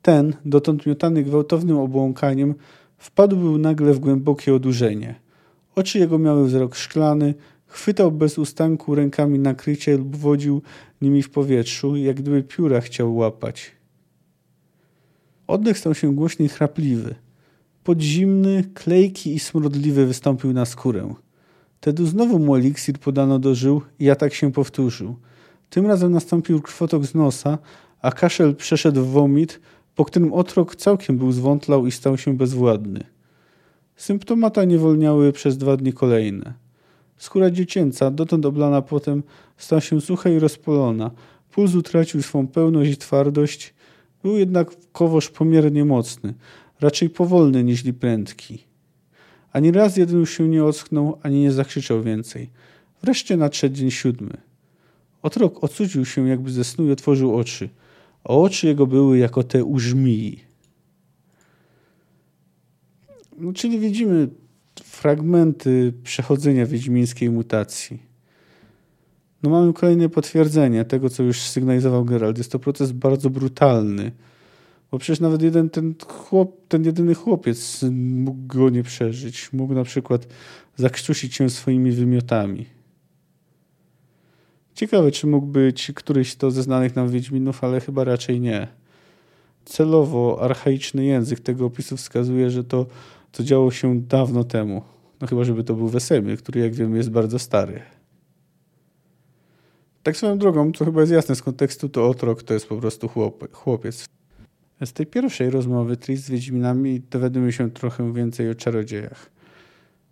Ten, 0.02 0.34
dotąd 0.44 0.86
miotany 0.86 1.22
gwałtownym 1.22 1.76
obłąkaniem, 1.76 2.54
wpadł 2.98 3.36
był 3.36 3.58
nagle 3.58 3.94
w 3.94 3.98
głębokie 3.98 4.54
odurzenie. 4.54 5.14
Oczy 5.76 5.98
jego 5.98 6.18
miały 6.18 6.46
wzrok 6.46 6.76
szklany, 6.76 7.34
chwytał 7.66 8.12
bez 8.12 8.38
ustanku 8.38 8.94
rękami 8.94 9.38
nakrycie 9.38 9.96
lub 9.96 10.16
wodził 10.16 10.62
nimi 11.02 11.22
w 11.22 11.30
powietrzu, 11.30 11.96
jak 11.96 12.16
gdyby 12.16 12.42
pióra 12.42 12.80
chciał 12.80 13.16
łapać. 13.16 13.72
Oddech 15.46 15.78
stał 15.78 15.94
się 15.94 16.14
głośny 16.14 16.44
i 16.44 16.48
chrapliwy. 16.48 17.14
Podzimny, 17.82 18.64
klejki 18.74 19.34
i 19.34 19.38
smrodliwy 19.38 20.06
wystąpił 20.06 20.52
na 20.52 20.64
skórę. 20.64 21.14
Wtedy 21.84 22.06
znowu 22.06 22.38
mu 22.38 22.56
eliksir 22.56 22.98
podano 22.98 23.38
do 23.38 23.54
żył 23.54 23.82
i 23.98 24.10
atak 24.10 24.34
się 24.34 24.52
powtórzył. 24.52 25.16
Tym 25.70 25.86
razem 25.86 26.12
nastąpił 26.12 26.62
krwotok 26.62 27.04
z 27.04 27.14
nosa, 27.14 27.58
a 28.02 28.12
kaszel 28.12 28.54
przeszedł 28.54 29.04
w 29.04 29.10
womit, 29.10 29.60
po 29.94 30.04
którym 30.04 30.32
otrok 30.32 30.76
całkiem 30.76 31.18
był 31.18 31.32
zwątlał 31.32 31.86
i 31.86 31.90
stał 31.90 32.18
się 32.18 32.36
bezwładny. 32.36 33.04
Symptomata 33.96 34.64
nie 34.64 34.78
wolniały 34.78 35.32
przez 35.32 35.58
dwa 35.58 35.76
dni 35.76 35.92
kolejne. 35.92 36.54
Skóra 37.16 37.50
dziecięca, 37.50 38.10
dotąd 38.10 38.46
oblana 38.46 38.82
potem, 38.82 39.22
stała 39.56 39.80
się 39.80 40.00
sucha 40.00 40.30
i 40.30 40.38
rozpolona. 40.38 41.10
Puls 41.50 41.74
utracił 41.74 42.22
swą 42.22 42.46
pełność 42.46 42.90
i 42.90 42.96
twardość. 42.96 43.74
Był 44.22 44.38
jednak 44.38 44.70
kowosz 44.92 45.30
pomiernie 45.30 45.84
mocny, 45.84 46.34
raczej 46.80 47.10
powolny 47.10 47.64
niż 47.64 47.82
prędki. 48.00 48.73
Ani 49.54 49.70
raz 49.70 49.96
jeden 49.96 50.20
już 50.20 50.30
się 50.30 50.48
nie 50.48 50.64
ocknął, 50.64 51.18
ani 51.22 51.40
nie 51.40 51.52
zakrzyczał 51.52 52.02
więcej. 52.02 52.50
Wreszcie 53.02 53.36
nadszedł 53.36 53.74
dzień 53.74 53.90
siódmy. 53.90 54.36
Otrok 55.22 55.64
ocudził 55.64 56.04
się 56.04 56.28
jakby 56.28 56.50
ze 56.52 56.64
snu 56.64 56.86
i 56.86 56.90
otworzył 56.90 57.36
oczy. 57.36 57.68
A 58.24 58.28
oczy 58.28 58.66
jego 58.66 58.86
były 58.86 59.18
jako 59.18 59.42
te 59.42 59.64
u 59.64 59.78
żmii. 59.78 60.44
No, 63.38 63.52
czyli 63.52 63.78
widzimy 63.78 64.28
fragmenty 64.82 65.92
przechodzenia 66.04 66.66
wiedźmińskiej 66.66 67.30
mutacji. 67.30 68.02
No 69.42 69.50
mamy 69.50 69.72
kolejne 69.72 70.08
potwierdzenie 70.08 70.84
tego, 70.84 71.10
co 71.10 71.22
już 71.22 71.40
sygnalizował 71.40 72.04
Gerald. 72.04 72.38
Jest 72.38 72.52
to 72.52 72.58
proces 72.58 72.92
bardzo 72.92 73.30
brutalny 73.30 74.12
bo 74.94 74.98
przecież 74.98 75.20
nawet 75.20 75.42
jeden 75.42 75.70
ten, 75.70 75.94
chłop, 76.06 76.68
ten 76.68 76.84
jedyny 76.84 77.14
chłopiec 77.14 77.84
mógł 77.92 78.46
go 78.46 78.70
nie 78.70 78.82
przeżyć. 78.82 79.52
Mógł 79.52 79.74
na 79.74 79.84
przykład 79.84 80.26
zakrztusić 80.76 81.34
się 81.34 81.50
swoimi 81.50 81.92
wymiotami. 81.92 82.66
Ciekawe, 84.74 85.10
czy 85.10 85.26
mógł 85.26 85.46
być 85.46 85.92
któryś 85.94 86.36
to 86.36 86.50
ze 86.50 86.62
znanych 86.62 86.96
nam 86.96 87.08
Wiedźminów, 87.08 87.64
ale 87.64 87.80
chyba 87.80 88.04
raczej 88.04 88.40
nie. 88.40 88.68
Celowo 89.64 90.38
archaiczny 90.40 91.04
język 91.04 91.40
tego 91.40 91.66
opisu 91.66 91.96
wskazuje, 91.96 92.50
że 92.50 92.64
to, 92.64 92.86
to 93.32 93.44
działo 93.44 93.70
się 93.70 94.00
dawno 94.00 94.44
temu. 94.44 94.82
No 95.20 95.26
chyba, 95.26 95.44
żeby 95.44 95.64
to 95.64 95.74
był 95.74 95.88
Wesemir, 95.88 96.38
który 96.38 96.60
jak 96.60 96.74
wiemy 96.74 96.96
jest 96.96 97.10
bardzo 97.10 97.38
stary. 97.38 97.82
Tak 100.02 100.16
swoją 100.16 100.38
drogą, 100.38 100.72
co 100.72 100.84
chyba 100.84 101.00
jest 101.00 101.12
jasne 101.12 101.34
z 101.34 101.42
kontekstu, 101.42 101.88
to 101.88 102.08
Otrok 102.08 102.42
to 102.42 102.54
jest 102.54 102.68
po 102.68 102.76
prostu 102.76 103.08
chłop, 103.08 103.52
chłopiec. 103.52 104.14
Z 104.84 104.92
tej 104.92 105.06
pierwszej 105.06 105.50
rozmowy 105.50 105.96
Tris 105.96 106.20
z 106.20 106.30
Wiedźminami 106.30 107.02
dowiadujemy 107.10 107.52
się 107.52 107.70
trochę 107.70 108.12
więcej 108.12 108.50
o 108.50 108.54
czarodziejach. 108.54 109.30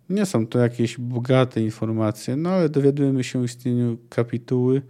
Nie 0.09 0.25
są 0.25 0.47
to 0.47 0.59
jakieś 0.59 0.97
bogate 0.97 1.61
informacje, 1.61 2.35
no 2.35 2.49
ale 2.49 2.69
dowiadujemy 2.69 3.23
się 3.23 3.39
o 3.39 3.43
istnieniu 3.43 3.97
kapituły 4.09 4.81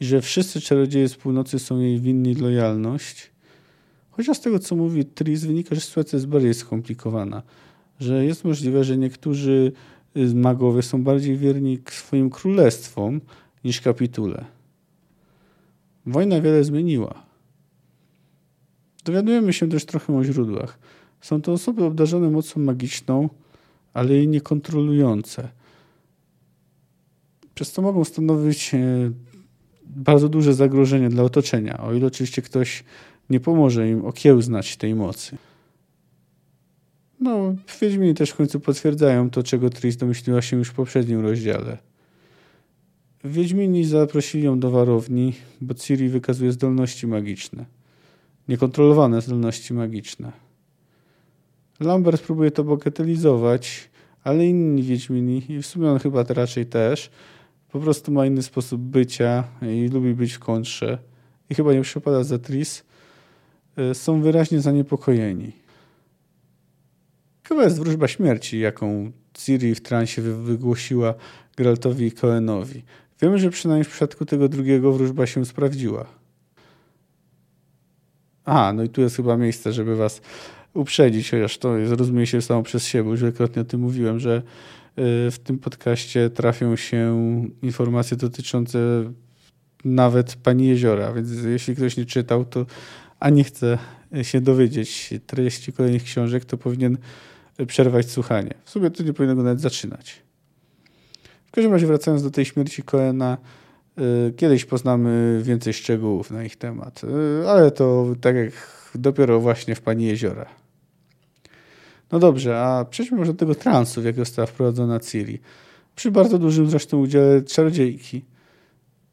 i 0.00 0.04
że 0.04 0.20
wszyscy 0.20 0.60
czarodzieje 0.60 1.08
z 1.08 1.16
północy 1.16 1.58
są 1.58 1.80
jej 1.80 2.00
winni 2.00 2.34
lojalność. 2.34 3.30
Chociaż 4.10 4.36
z 4.36 4.40
tego, 4.40 4.58
co 4.58 4.76
mówi 4.76 5.04
Tris, 5.04 5.44
wynika, 5.44 5.74
że 5.74 5.80
sytuacja 5.80 6.16
jest 6.16 6.28
bardziej 6.28 6.54
skomplikowana. 6.54 7.42
Że 8.00 8.24
jest 8.24 8.44
możliwe, 8.44 8.84
że 8.84 8.96
niektórzy 8.96 9.72
magowie 10.34 10.82
są 10.82 11.02
bardziej 11.02 11.36
wierni 11.36 11.78
swoim 11.90 12.30
królestwom 12.30 13.20
niż 13.64 13.80
kapitule. 13.80 14.44
Wojna 16.06 16.40
wiele 16.40 16.64
zmieniła. 16.64 17.31
Dowiadujemy 19.04 19.52
się 19.52 19.68
też 19.68 19.84
trochę 19.84 20.16
o 20.16 20.24
źródłach. 20.24 20.78
Są 21.20 21.42
to 21.42 21.52
osoby 21.52 21.84
obdarzone 21.84 22.30
mocą 22.30 22.60
magiczną, 22.60 23.28
ale 23.94 24.14
jej 24.14 24.28
niekontrolujące. 24.28 25.48
Przez 27.54 27.72
to 27.72 27.82
mogą 27.82 28.04
stanowić 28.04 28.74
e, 28.74 28.78
bardzo 29.86 30.28
duże 30.28 30.54
zagrożenie 30.54 31.08
dla 31.08 31.22
otoczenia, 31.22 31.80
o 31.80 31.94
ile 31.94 32.06
oczywiście 32.06 32.42
ktoś 32.42 32.84
nie 33.30 33.40
pomoże 33.40 33.88
im 33.88 34.04
okiełznać 34.04 34.76
tej 34.76 34.94
mocy. 34.94 35.36
No, 37.20 37.54
Wiedźmini 37.80 38.14
też 38.14 38.30
w 38.30 38.36
końcu 38.36 38.60
potwierdzają 38.60 39.30
to, 39.30 39.42
czego 39.42 39.70
Tris 39.70 39.96
domyśliła 39.96 40.42
się 40.42 40.56
już 40.56 40.68
w 40.68 40.74
poprzednim 40.74 41.20
rozdziale. 41.20 41.78
Wiedźmini 43.24 43.84
zaprosili 43.84 44.44
ją 44.44 44.60
do 44.60 44.70
warowni, 44.70 45.32
bo 45.60 45.74
Ciri 45.74 46.08
wykazuje 46.08 46.52
zdolności 46.52 47.06
magiczne. 47.06 47.64
Niekontrolowane 48.48 49.20
zdolności 49.20 49.74
magiczne. 49.74 50.32
Lambert 51.80 52.22
próbuje 52.22 52.50
to 52.50 52.64
bagatelizować, 52.64 53.90
ale 54.24 54.46
inni 54.46 54.82
Wiedźmini, 54.82 55.42
i 55.52 55.62
w 55.62 55.66
sumie 55.66 55.90
on 55.90 55.98
chyba 55.98 56.22
raczej 56.22 56.66
też, 56.66 57.10
po 57.72 57.80
prostu 57.80 58.12
ma 58.12 58.26
inny 58.26 58.42
sposób 58.42 58.80
bycia 58.80 59.44
i 59.62 59.88
lubi 59.88 60.14
być 60.14 60.32
w 60.32 60.38
kontrze 60.38 60.98
i 61.50 61.54
chyba 61.54 61.72
nie 61.72 61.82
przypada 61.82 62.24
za 62.24 62.38
Tris, 62.38 62.84
y, 63.78 63.94
są 63.94 64.22
wyraźnie 64.22 64.60
zaniepokojeni. 64.60 65.52
Chyba 67.44 67.64
jest 67.64 67.78
wróżba 67.78 68.08
śmierci, 68.08 68.60
jaką 68.60 69.12
Ciri 69.34 69.74
w 69.74 69.80
transie 69.80 70.22
wygłosiła 70.22 71.14
Geraltowi 71.56 72.06
i 72.06 72.12
Coenowi. 72.12 72.82
Wiemy, 73.22 73.38
że 73.38 73.50
przynajmniej 73.50 73.84
w 73.84 73.88
przypadku 73.88 74.24
tego 74.24 74.48
drugiego 74.48 74.92
wróżba 74.92 75.26
się 75.26 75.44
sprawdziła. 75.44 76.21
A, 78.44 78.72
no 78.72 78.82
i 78.82 78.88
tu 78.88 79.00
jest 79.00 79.16
chyba 79.16 79.36
miejsce, 79.36 79.72
żeby 79.72 79.96
was 79.96 80.20
uprzedzić, 80.74 81.30
chociaż 81.30 81.58
to 81.58 81.86
zrozumie 81.86 82.26
się 82.26 82.42
samo 82.42 82.62
przez 82.62 82.86
siebie, 82.86 83.10
już 83.10 83.20
wielokrotnie 83.20 83.62
o 83.62 83.64
tym 83.64 83.80
mówiłem, 83.80 84.20
że 84.20 84.36
y, 84.36 84.42
w 85.30 85.38
tym 85.44 85.58
podcaście 85.58 86.30
trafią 86.30 86.76
się 86.76 87.16
informacje 87.62 88.16
dotyczące 88.16 88.78
nawet 89.84 90.36
Pani 90.36 90.66
Jeziora, 90.66 91.12
więc 91.12 91.30
jeśli 91.44 91.76
ktoś 91.76 91.96
nie 91.96 92.06
czytał, 92.06 92.44
to 92.44 92.66
a 93.20 93.30
nie 93.30 93.44
chce 93.44 93.78
się 94.22 94.40
dowiedzieć 94.40 95.14
treści 95.26 95.72
kolejnych 95.72 96.02
książek, 96.02 96.44
to 96.44 96.58
powinien 96.58 96.98
przerwać 97.66 98.10
słuchanie. 98.10 98.54
W 98.64 98.70
sumie 98.70 98.90
to 98.90 99.02
nie 99.02 99.12
powinno 99.12 99.36
go 99.36 99.42
nawet 99.42 99.60
zaczynać. 99.60 100.22
W 101.46 101.50
każdym 101.50 101.72
razie 101.72 101.86
wracając 101.86 102.22
do 102.22 102.30
tej 102.30 102.44
śmierci 102.44 102.82
Koena, 102.82 103.38
kiedyś 104.36 104.64
poznamy 104.64 105.40
więcej 105.42 105.72
szczegółów 105.72 106.30
na 106.30 106.44
ich 106.44 106.56
temat, 106.56 107.04
y, 107.04 107.48
ale 107.48 107.70
to 107.70 108.06
tak 108.20 108.36
jak 108.36 108.52
dopiero 108.94 109.40
właśnie 109.40 109.74
w 109.74 109.80
Pani 109.80 110.04
Jeziora. 110.04 110.46
No 112.12 112.18
dobrze, 112.18 112.60
a 112.60 112.84
przejdźmy 112.84 113.18
może 113.18 113.32
do 113.32 113.38
tego 113.38 113.54
transu, 113.54 114.02
w 114.02 114.04
jaki 114.04 114.18
została 114.18 114.46
wprowadzona 114.46 115.00
Ciri. 115.00 115.38
Przy 115.96 116.10
bardzo 116.10 116.38
dużym 116.38 116.70
zresztą 116.70 116.98
udziale 116.98 117.42
czarodziejki. 117.42 118.24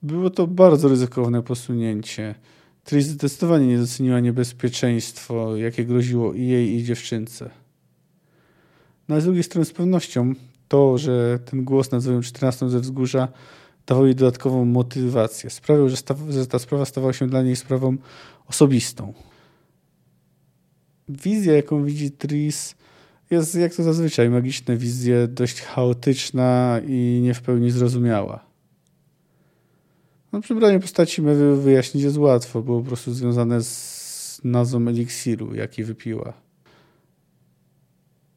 Było 0.01 0.29
to 0.29 0.47
bardzo 0.47 0.87
ryzykowne 0.87 1.43
posunięcie. 1.43 2.35
Tris 2.83 3.05
zdecydowanie 3.05 3.67
nie 3.67 3.77
doceniła 3.77 4.19
niebezpieczeństwo, 4.19 5.57
jakie 5.57 5.85
groziło 5.85 6.33
i 6.33 6.47
jej, 6.47 6.75
i 6.75 6.83
dziewczynce. 6.83 7.49
No 9.07 9.21
z 9.21 9.23
drugiej 9.23 9.43
strony 9.43 9.65
z 9.65 9.71
pewnością 9.71 10.33
to, 10.67 10.97
że 10.97 11.39
ten 11.45 11.63
głos 11.63 11.91
nazywam 11.91 12.21
14 12.21 12.69
ze 12.69 12.79
wzgórza 12.79 13.27
dawał 13.85 14.05
jej 14.05 14.15
dodatkową 14.15 14.65
motywację. 14.65 15.49
Sprawiał, 15.49 15.89
że, 15.89 15.95
że 16.29 16.47
ta 16.47 16.59
sprawa 16.59 16.85
stawała 16.85 17.13
się 17.13 17.27
dla 17.27 17.43
niej 17.43 17.55
sprawą 17.55 17.97
osobistą. 18.47 19.13
Wizja, 21.09 21.53
jaką 21.53 21.83
widzi 21.83 22.11
Tris, 22.11 22.75
jest 23.31 23.55
jak 23.55 23.75
to 23.75 23.83
zazwyczaj 23.83 24.29
magiczne 24.29 24.77
wizje, 24.77 25.27
dość 25.27 25.61
chaotyczna 25.61 26.81
i 26.87 27.19
nie 27.23 27.33
w 27.33 27.41
pełni 27.41 27.71
zrozumiała. 27.71 28.49
No, 30.31 30.41
przybranie 30.41 30.79
postaci 30.79 31.21
Mewy 31.21 31.61
wyjaśnić 31.61 32.03
jest 32.03 32.17
łatwo, 32.17 32.61
było 32.61 32.81
po 32.81 32.87
prostu 32.87 33.13
związane 33.13 33.63
z 33.63 34.41
nazwą 34.43 34.87
eliksiru, 34.87 35.55
jaki 35.55 35.83
wypiła. 35.83 36.48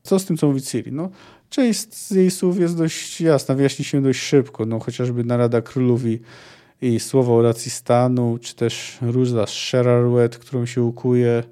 Co 0.02 0.18
z 0.18 0.24
tym, 0.24 0.36
co 0.36 0.46
mówi? 0.46 0.60
No, 0.92 1.10
część 1.50 1.94
z 1.94 2.10
jej 2.10 2.30
słów 2.30 2.60
jest 2.60 2.76
dość 2.76 3.20
jasna, 3.20 3.54
wyjaśni 3.54 3.84
się 3.84 4.02
dość 4.02 4.20
szybko. 4.20 4.66
No, 4.66 4.78
chociażby 4.78 5.24
narada 5.24 5.62
królów 5.62 6.04
i, 6.06 6.20
i 6.82 7.00
słowa 7.00 7.32
o 7.32 7.42
racji 7.42 7.70
stanu, 7.70 8.38
czy 8.40 8.54
też 8.54 8.98
róża 9.00 9.46
Sherarwet, 9.46 10.38
którą 10.38 10.66
się 10.66 10.82
ukuje. 10.82 11.42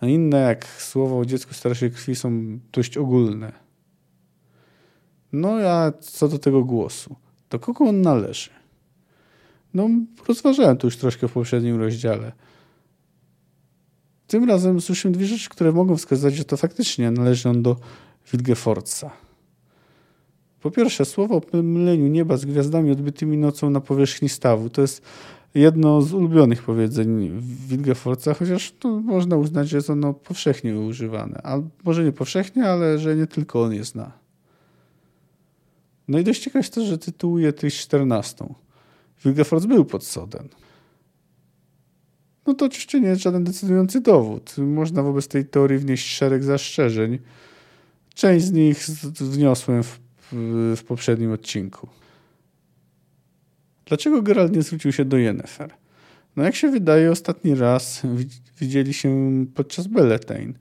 A 0.00 0.06
inne, 0.06 0.38
jak 0.38 0.66
słowo 0.66 1.18
o 1.18 1.24
dziecku 1.24 1.54
starszej 1.54 1.90
krwi, 1.90 2.14
są 2.14 2.58
dość 2.72 2.98
ogólne. 2.98 3.52
No 5.32 5.48
a 5.48 5.92
co 6.00 6.28
do 6.28 6.38
tego 6.38 6.64
głosu? 6.64 7.16
Do 7.50 7.58
kogo 7.58 7.84
on 7.84 8.02
należy? 8.02 8.50
No, 9.74 9.88
rozważałem 10.28 10.76
to 10.76 10.86
już 10.86 10.96
troszkę 10.96 11.28
w 11.28 11.32
poprzednim 11.32 11.80
rozdziale. 11.80 12.32
Tym 14.26 14.44
razem 14.44 14.80
słyszymy 14.80 15.14
dwie 15.14 15.26
rzeczy, 15.26 15.48
które 15.48 15.72
mogą 15.72 15.96
wskazać, 15.96 16.34
że 16.34 16.44
to 16.44 16.56
faktycznie 16.56 17.10
należy 17.10 17.48
on 17.48 17.62
do 17.62 17.76
Wilgefortza. 18.32 19.10
Po 20.60 20.70
pierwsze, 20.70 21.04
słowo 21.04 21.40
o 21.52 21.62
myleniu 21.62 22.06
nieba 22.06 22.36
z 22.36 22.44
gwiazdami 22.44 22.90
odbytymi 22.90 23.38
nocą 23.38 23.70
na 23.70 23.80
powierzchni 23.80 24.28
stawu. 24.28 24.70
To 24.70 24.82
jest 24.82 25.02
jedno 25.54 26.02
z 26.02 26.14
ulubionych 26.14 26.62
powiedzeń 26.62 27.40
Wilgefortza, 27.68 28.34
chociaż 28.34 28.72
to 28.78 28.88
można 28.88 29.36
uznać, 29.36 29.68
że 29.68 29.76
jest 29.76 29.90
ono 29.90 30.14
powszechnie 30.14 30.78
używane. 30.78 31.40
A 31.44 31.58
może 31.84 32.04
nie 32.04 32.12
powszechnie, 32.12 32.64
ale 32.64 32.98
że 32.98 33.16
nie 33.16 33.26
tylko 33.26 33.62
on 33.62 33.74
je 33.74 33.84
zna. 33.84 34.12
No 36.08 36.18
i 36.18 36.24
dość 36.24 36.42
ciekawe 36.42 36.58
jest 36.58 36.74
to, 36.74 36.84
że 36.84 36.98
tytułuje 36.98 37.52
14. 37.52 38.46
Wilgefortz 39.24 39.66
był 39.66 39.84
pod 39.84 40.04
Soden 40.04 40.48
no 42.46 42.54
to 42.54 42.64
oczywiście 42.66 43.00
nie 43.00 43.08
jest 43.08 43.22
żaden 43.22 43.44
decydujący 43.44 44.00
dowód. 44.00 44.54
Można 44.58 45.02
wobec 45.02 45.28
tej 45.28 45.44
teorii 45.44 45.78
wnieść 45.78 46.08
szereg 46.08 46.44
zastrzeżeń. 46.44 47.18
Część 48.14 48.44
z 48.44 48.52
nich 48.52 48.86
wniosłem 49.20 49.82
w, 49.82 50.00
w, 50.32 50.74
w 50.76 50.84
poprzednim 50.84 51.32
odcinku. 51.32 51.88
Dlaczego 53.86 54.22
Geralt 54.22 54.56
nie 54.56 54.62
zwrócił 54.62 54.92
się 54.92 55.04
do 55.04 55.16
Yennefer? 55.16 55.74
No 56.36 56.44
jak 56.44 56.54
się 56.54 56.70
wydaje, 56.70 57.10
ostatni 57.10 57.54
raz 57.54 58.02
widzieli 58.60 58.94
się 58.94 59.10
podczas 59.54 59.86
Belletain. 59.86 60.54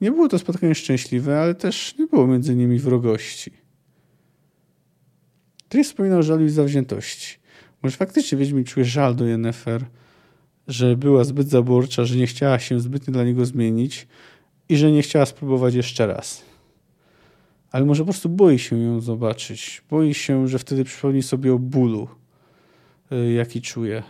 Nie 0.00 0.10
było 0.10 0.28
to 0.28 0.38
spotkanie 0.38 0.74
szczęśliwe, 0.74 1.40
ale 1.40 1.54
też 1.54 1.98
nie 1.98 2.06
było 2.06 2.26
między 2.26 2.56
nimi 2.56 2.78
wrogości. 2.78 3.50
Tris 5.68 5.88
wspominał 5.88 6.22
żalu 6.22 6.44
i 6.44 6.48
zawziętości. 6.48 7.38
Może 7.82 7.96
faktycznie 7.96 8.38
Wiedźmin 8.38 8.64
czuje 8.64 8.86
żal 8.86 9.14
do 9.14 9.26
Yennefer, 9.26 9.84
że 10.68 10.96
była 10.96 11.24
zbyt 11.24 11.48
zaborcza, 11.48 12.04
że 12.04 12.16
nie 12.16 12.26
chciała 12.26 12.58
się 12.58 12.80
zbytnio 12.80 13.12
dla 13.12 13.24
niego 13.24 13.46
zmienić 13.46 14.06
i 14.68 14.76
że 14.76 14.92
nie 14.92 15.02
chciała 15.02 15.26
spróbować 15.26 15.74
jeszcze 15.74 16.06
raz. 16.06 16.44
Ale 17.70 17.84
może 17.84 18.02
po 18.02 18.04
prostu 18.04 18.28
boi 18.28 18.58
się 18.58 18.78
ją 18.78 19.00
zobaczyć. 19.00 19.82
Boi 19.90 20.14
się, 20.14 20.48
że 20.48 20.58
wtedy 20.58 20.84
przypomni 20.84 21.22
sobie 21.22 21.52
o 21.52 21.58
bólu, 21.58 22.08
y, 23.12 23.32
jaki 23.32 23.62
czuje. 23.62 24.02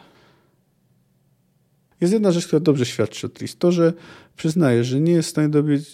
Jest 2.01 2.13
jedna 2.13 2.33
rzecz, 2.33 2.47
która 2.47 2.61
dobrze 2.61 2.87
świadczy 2.87 3.27
o 3.27 3.31
Tris. 3.31 3.57
To, 3.57 3.73
że 3.73 3.93
przyznaje, 4.37 4.85
że 4.85 5.01
nie 5.01 5.13
jest 5.13 5.29
w 5.29 5.31
stanie 5.31 5.49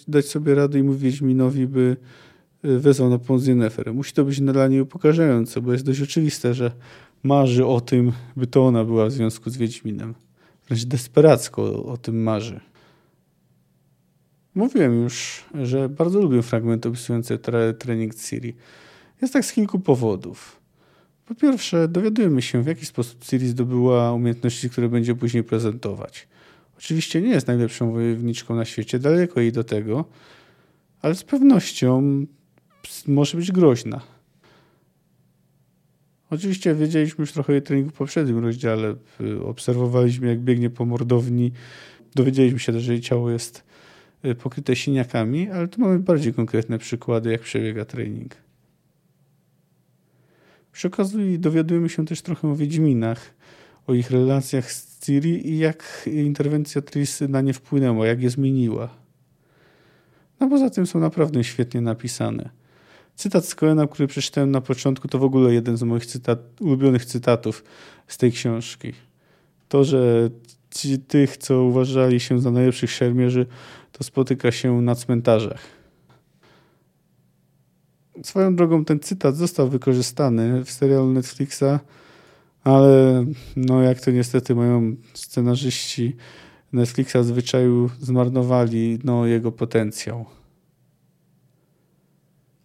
dać 0.07 0.25
sobie 0.25 0.55
rady 0.55 0.79
i 0.79 0.83
mówi 0.83 0.99
Wiedźminowi, 0.99 1.67
by 1.67 1.97
y, 2.65 2.79
wezwał 2.79 3.09
na 3.09 3.19
pomoc 3.19 3.47
Yennefer. 3.47 3.93
Musi 3.93 4.13
to 4.13 4.25
być 4.25 4.41
dla 4.41 4.67
niej 4.67 4.81
upokarzające, 4.81 5.61
bo 5.61 5.71
jest 5.71 5.85
dość 5.85 6.01
oczywiste, 6.01 6.53
że 6.53 6.71
marzy 7.23 7.65
o 7.65 7.81
tym, 7.81 8.11
by 8.35 8.47
to 8.47 8.67
ona 8.67 8.85
była 8.85 9.05
w 9.05 9.11
związku 9.11 9.49
z 9.49 9.57
Wiedźminem 9.57 10.26
wręcz 10.67 10.85
desperacko 10.85 11.83
o 11.83 11.97
tym 11.97 12.23
marzy. 12.23 12.59
Mówiłem 14.55 15.03
już, 15.03 15.45
że 15.63 15.89
bardzo 15.89 16.21
lubię 16.21 16.41
fragmenty 16.41 16.89
opisujące 16.89 17.37
tre 17.37 17.73
trening 17.73 18.15
Ciri. 18.15 18.55
Jest 19.21 19.33
tak 19.33 19.45
z 19.45 19.53
kilku 19.53 19.79
powodów. 19.79 20.61
Po 21.25 21.35
pierwsze, 21.35 21.87
dowiadujemy 21.87 22.41
się, 22.41 22.63
w 22.63 22.67
jaki 22.67 22.85
sposób 22.85 23.25
Ciri 23.25 23.47
zdobyła 23.47 24.13
umiejętności, 24.13 24.69
które 24.69 24.89
będzie 24.89 25.15
później 25.15 25.43
prezentować. 25.43 26.27
Oczywiście 26.77 27.21
nie 27.21 27.29
jest 27.29 27.47
najlepszą 27.47 27.91
wojowniczką 27.91 28.55
na 28.55 28.65
świecie, 28.65 28.99
daleko 28.99 29.39
jej 29.41 29.51
do 29.51 29.63
tego, 29.63 30.05
ale 31.01 31.15
z 31.15 31.23
pewnością 31.23 32.25
może 33.07 33.37
być 33.37 33.51
groźna. 33.51 34.16
Oczywiście 36.29 36.75
wiedzieliśmy 36.75 37.21
już 37.21 37.31
trochę 37.31 37.57
o 37.57 37.61
treningu 37.61 37.89
w 37.91 37.93
poprzednim 37.93 38.39
rozdziale. 38.39 38.95
Obserwowaliśmy, 39.45 40.27
jak 40.27 40.39
biegnie 40.39 40.69
po 40.69 40.85
mordowni. 40.85 41.51
Dowiedzieliśmy 42.15 42.59
się 42.59 42.71
też, 42.71 42.83
że 42.83 42.93
jej 42.93 43.01
ciało 43.01 43.31
jest 43.31 43.63
y, 44.25 44.35
pokryte 44.35 44.75
siniakami, 44.75 45.49
ale 45.49 45.67
tu 45.67 45.81
mamy 45.81 45.99
bardziej 45.99 46.33
konkretne 46.33 46.77
przykłady, 46.77 47.31
jak 47.31 47.41
przebiega 47.41 47.85
trening. 47.85 48.35
Przy 50.71 50.87
okazji 50.87 51.39
dowiadujemy 51.39 51.89
się 51.89 52.05
też 52.05 52.21
trochę 52.21 52.47
o 52.47 52.55
Wiedźminach, 52.55 53.33
o 53.87 53.93
ich 53.93 54.11
relacjach 54.11 54.71
z 54.71 54.99
Ciri 55.05 55.49
i 55.49 55.57
jak 55.57 56.09
interwencja 56.13 56.81
Tris 56.81 57.21
na 57.29 57.41
nie 57.41 57.53
wpłynęła, 57.53 58.07
jak 58.07 58.21
je 58.21 58.29
zmieniła. 58.29 58.89
No 60.39 60.49
poza 60.49 60.69
tym 60.69 60.87
są 60.87 60.99
naprawdę 60.99 61.43
świetnie 61.43 61.81
napisane. 61.81 62.49
Cytat 63.17 63.45
z 63.45 63.55
Coena, 63.55 63.87
który 63.87 64.07
przeczytałem 64.07 64.51
na 64.51 64.61
początku, 64.61 65.07
to 65.07 65.19
w 65.19 65.23
ogóle 65.23 65.53
jeden 65.53 65.77
z 65.77 65.83
moich 65.83 66.05
cytat, 66.05 66.39
ulubionych 66.61 67.05
cytatów 67.05 67.63
z 68.07 68.17
tej 68.17 68.31
książki. 68.31 68.93
To, 69.69 69.83
że 69.83 70.29
ci, 70.69 70.99
tych, 70.99 71.37
co 71.37 71.63
uważali 71.63 72.19
się 72.19 72.41
za 72.41 72.51
najlepszych 72.51 72.91
szermierzy, 72.91 73.45
to 73.91 74.03
spotyka 74.03 74.51
się 74.51 74.81
na 74.81 74.95
cmentarzach. 74.95 75.59
Swoją 78.23 78.55
drogą 78.55 78.85
ten 78.85 78.99
cytat 78.99 79.35
został 79.35 79.69
wykorzystany 79.69 80.65
w 80.65 80.71
serialu 80.71 81.11
Netflixa, 81.13 81.79
ale 82.63 83.25
no 83.55 83.81
jak 83.81 84.01
to 84.01 84.11
niestety 84.11 84.55
mają 84.55 84.95
scenarzyści 85.13 86.15
Netflixa 86.73 87.17
zwyczaju 87.21 87.89
zmarnowali 87.99 88.99
no, 89.03 89.25
jego 89.25 89.51
potencjał. 89.51 90.36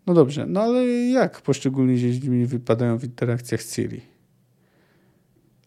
No 0.06 0.14
dobrze, 0.14 0.46
no 0.46 0.60
ale 0.60 0.86
jak 1.08 1.42
poszczególni 1.42 1.96
Wiedźmini 1.96 2.46
wypadają 2.46 2.98
w 2.98 3.04
interakcjach 3.04 3.62
z 3.62 3.74
Ciri? 3.74 4.00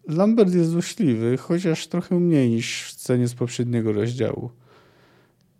Lambert 0.07 0.53
jest 0.53 0.69
złośliwy, 0.69 1.37
chociaż 1.37 1.87
trochę 1.87 2.19
mniej 2.19 2.49
niż 2.49 2.83
w 2.83 2.91
scenie 2.91 3.27
z 3.27 3.33
poprzedniego 3.33 3.93
rozdziału. 3.93 4.49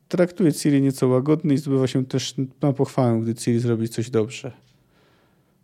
Traktuje 0.08 0.54
Ciri 0.54 0.82
nieco 0.82 1.08
łagodnie 1.08 1.54
i 1.54 1.58
zdobywa 1.58 1.88
się 1.88 2.06
też 2.06 2.36
na 2.62 2.74
pochwałę, 2.74 3.22
gdy 3.22 3.36
Ciri 3.36 3.60
zrobi 3.60 3.90
coś 3.90 4.10
dobrze. 4.10 4.52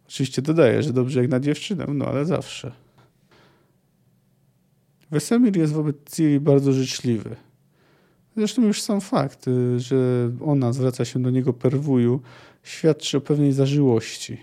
Oczywiście 0.08 0.42
dodaje, 0.42 0.84
że 0.84 0.94
dobrze 0.94 1.22
jak 1.22 1.32
na 1.32 1.40
dziewczynę, 1.40 1.86
no 1.94 2.06
ale 2.06 2.26
zawsze. 2.26 2.72
Wesemir 5.12 5.58
jest 5.58 5.74
wobec 5.74 5.96
Ciri 6.16 6.40
bardzo 6.40 6.74
życzliwy. 6.74 7.36
Zresztą 8.38 8.62
już 8.62 8.82
sam 8.82 9.02
fakt, 9.02 9.46
że 9.78 10.32
ona 10.46 10.74
zwraca 10.74 11.06
się 11.06 11.22
do 11.22 11.30
niego 11.30 11.54
per 11.54 11.80
wuju, 11.80 12.22
świadczy 12.64 13.18
o 13.18 13.22
pewnej 13.22 13.54
zażyłości, 13.54 14.38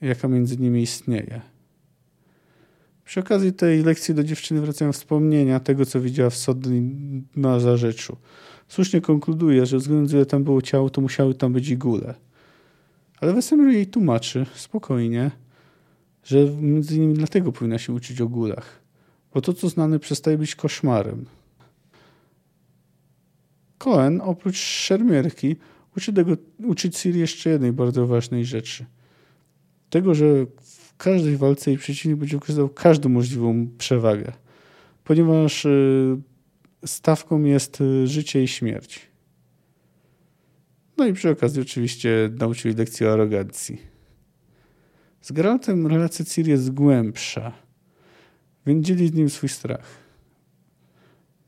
jaka 0.00 0.28
między 0.28 0.56
nimi 0.56 0.82
istnieje. 0.82 1.40
Przy 3.04 3.20
okazji 3.20 3.52
tej 3.52 3.82
lekcji 3.82 4.14
do 4.14 4.24
dziewczyny 4.24 4.60
wracają 4.60 4.92
wspomnienia 4.92 5.60
tego, 5.60 5.86
co 5.86 6.00
widziała 6.00 6.30
w 6.30 6.36
Sodni 6.36 6.94
na 7.36 7.60
Zarzeczu. 7.60 8.16
Słusznie 8.68 9.00
konkluduje, 9.00 9.66
że 9.66 9.78
względem 9.78 10.16
ile 10.16 10.26
tam 10.26 10.44
było 10.44 10.62
ciało, 10.62 10.90
to 10.90 11.00
musiały 11.00 11.34
tam 11.34 11.52
być 11.52 11.68
igule. 11.68 12.14
Ale 13.20 13.32
Wesemir 13.32 13.68
jej 13.68 13.86
tłumaczy 13.86 14.46
spokojnie, 14.54 15.30
że 16.24 16.36
między 16.60 16.96
innymi 16.96 17.14
dlatego 17.14 17.52
powinna 17.52 17.78
się 17.78 17.92
uczyć 17.92 18.20
o 18.20 18.28
gulach, 18.28 18.80
bo 19.34 19.40
to, 19.40 19.52
co 19.52 19.68
znane, 19.68 19.98
przestaje 19.98 20.38
być 20.38 20.54
koszmarem. 20.54 21.26
Cohen 23.78 24.20
oprócz 24.20 24.56
szermierki 24.56 25.56
uczy, 25.96 26.12
tego, 26.12 26.36
uczy 26.58 26.90
Ciri 26.90 27.20
jeszcze 27.20 27.50
jednej 27.50 27.72
bardzo 27.72 28.06
ważnej 28.06 28.44
rzeczy. 28.44 28.86
Tego, 29.90 30.14
że 30.14 30.46
w 30.62 30.96
każdej 30.96 31.36
walce 31.36 31.70
jej 31.70 31.78
przeciwnik 31.78 32.18
będzie 32.18 32.36
wykorzystał 32.36 32.68
każdą 32.68 33.08
możliwą 33.08 33.68
przewagę, 33.78 34.32
ponieważ 35.04 35.64
y, 35.64 36.16
stawką 36.86 37.44
jest 37.44 37.80
y, 37.80 38.06
życie 38.06 38.42
i 38.42 38.48
śmierć. 38.48 39.00
No 40.96 41.06
i 41.06 41.12
przy 41.12 41.30
okazji 41.30 41.62
oczywiście 41.62 42.30
nauczył 42.38 42.68
jej 42.68 42.78
lekcji 42.78 43.06
o 43.06 43.12
arogancji. 43.12 43.78
Z 45.20 45.32
Geraltem 45.32 45.86
relacja 45.86 46.24
Ciri 46.24 46.50
jest 46.50 46.70
głębsza, 46.70 47.52
więc 48.66 48.86
dzieli 48.86 49.08
z 49.08 49.12
nim 49.12 49.30
swój 49.30 49.48
strach. 49.48 49.86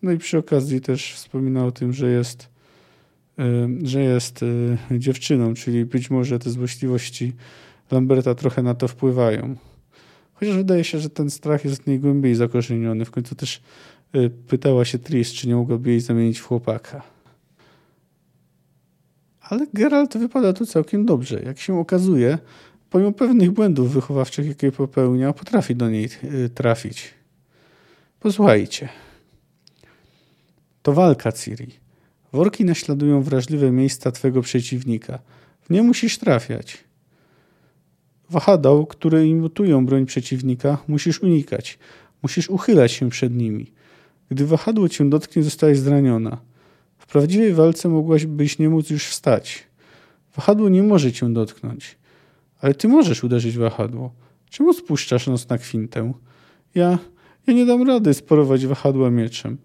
No 0.02 0.12
i 0.12 0.18
przy 0.18 0.38
okazji 0.38 0.80
też 0.80 1.12
wspomina 1.14 1.66
o 1.66 1.72
tym, 1.72 1.92
że 1.92 2.11
jest, 2.11 2.48
że 3.83 4.01
jest 4.01 4.40
e, 4.42 4.99
dziewczyną, 4.99 5.55
czyli 5.55 5.85
być 5.85 6.11
może 6.11 6.38
te 6.38 6.51
złośliwości 6.51 7.33
Lamberta 7.90 8.35
trochę 8.35 8.62
na 8.62 8.75
to 8.75 8.88
wpływają. 8.88 9.57
Chociaż 10.35 10.57
wydaje 10.57 10.85
się, 10.85 10.99
że 10.99 11.11
ten 11.11 11.31
strach 11.31 11.64
jest 11.64 11.87
najgłębiej 11.87 12.35
zakorzeniony. 12.35 13.05
W 13.05 13.11
końcu 13.11 13.35
też 13.35 13.62
e, 14.12 14.31
pytała 14.31 14.85
się 14.85 14.99
Tris, 14.99 15.33
czy 15.33 15.49
nie 15.49 15.57
mogłaby 15.57 15.90
jej 15.90 16.01
zamienić 16.01 16.38
w 16.38 16.44
chłopaka. 16.44 17.03
Ale 19.40 19.66
Geralt 19.75 20.18
wypada 20.18 20.53
tu 20.53 20.66
całkiem 20.66 21.07
dobrze. 21.07 21.42
Jak 21.42 21.59
się 21.59 21.79
okazuje, 21.79 22.38
pomimo 22.90 23.12
pewnych 23.12 23.51
błędów 23.51 23.92
wychowawczych, 23.92 24.47
jakie 24.47 24.73
popełnia, 24.73 25.33
potrafi 25.33 25.77
do 25.77 25.90
niej 25.90 26.09
trafić. 26.55 27.14
Posłuchajcie. 28.20 28.88
To 30.83 30.92
walka, 30.92 31.33
Ciri. 31.33 31.84
Worki 32.35 32.64
naśladują 32.64 33.23
wrażliwe 33.23 33.70
miejsca 33.70 34.12
twego 34.12 34.42
przeciwnika. 34.42 35.18
W 35.61 35.70
nie 35.70 35.83
musisz 35.83 36.18
trafiać. 36.18 36.85
Wahadeł, 38.31 38.87
które 38.87 39.27
imitują 39.27 39.87
broń 39.87 40.07
przeciwnika, 40.07 40.79
musisz 40.88 41.23
unikać. 41.23 41.79
Musisz 42.23 42.51
uchylać 42.51 42.92
się 42.92 43.11
przed 43.11 43.35
nimi. 43.35 43.73
Gdy 44.31 44.47
wahadło 44.47 44.88
cię 44.88 45.11
dotknie, 45.11 45.42
zostajesz 45.42 45.79
zraniona. 45.79 46.38
W 46.99 47.07
prawdziwej 47.07 47.55
walce 47.55 47.88
mogłaś 47.88 48.27
byś 48.27 48.59
nie 48.59 48.68
móc 48.68 48.90
już 48.90 49.07
wstać. 49.07 49.66
Wahadło 50.37 50.68
nie 50.68 50.83
może 50.83 51.12
cię 51.12 51.33
dotknąć. 51.33 51.97
Ale 52.61 52.75
ty 52.75 52.88
możesz 52.88 53.25
uderzyć 53.25 53.59
wahadło. 53.59 54.12
Czemu 54.51 54.73
spuszczasz 54.73 55.27
nos 55.27 55.49
na 55.49 55.59
kwintę? 55.59 56.12
Ja, 56.75 56.99
ja 57.47 57.55
nie 57.55 57.66
dam 57.66 57.88
rady 57.88 58.14
sporować 58.14 58.66
wahadła 58.66 59.11
mieczem. 59.11 59.59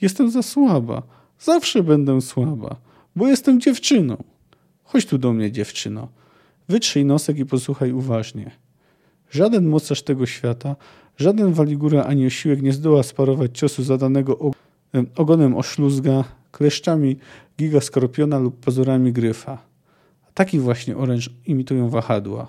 Jestem 0.00 0.30
za 0.30 0.42
słaba. 0.42 1.19
Zawsze 1.40 1.82
będę 1.82 2.20
słaba, 2.20 2.76
bo 3.16 3.28
jestem 3.28 3.60
dziewczyną. 3.60 4.24
Chodź 4.84 5.06
tu 5.06 5.18
do 5.18 5.32
mnie, 5.32 5.52
dziewczyno. 5.52 6.08
Wytrzyj 6.68 7.04
nosek 7.04 7.38
i 7.38 7.46
posłuchaj 7.46 7.92
uważnie. 7.92 8.50
Żaden 9.30 9.68
mocarz 9.68 10.02
tego 10.02 10.26
świata, 10.26 10.76
żaden 11.16 11.52
waligura 11.52 12.04
ani 12.04 12.26
osiłek 12.26 12.62
nie 12.62 12.72
zdoła 12.72 13.02
sparować 13.02 13.58
ciosu 13.58 13.82
zadanego 13.82 14.38
ogonem 15.16 15.56
oszluzga, 15.56 16.24
kleszczami 16.52 17.16
gigaskorpiona 17.58 18.38
lub 18.38 18.64
pazurami 18.64 19.12
gryfa. 19.12 19.58
Taki 20.34 20.58
właśnie 20.58 20.96
oręż 20.96 21.30
imitują 21.46 21.88
wahadła. 21.88 22.48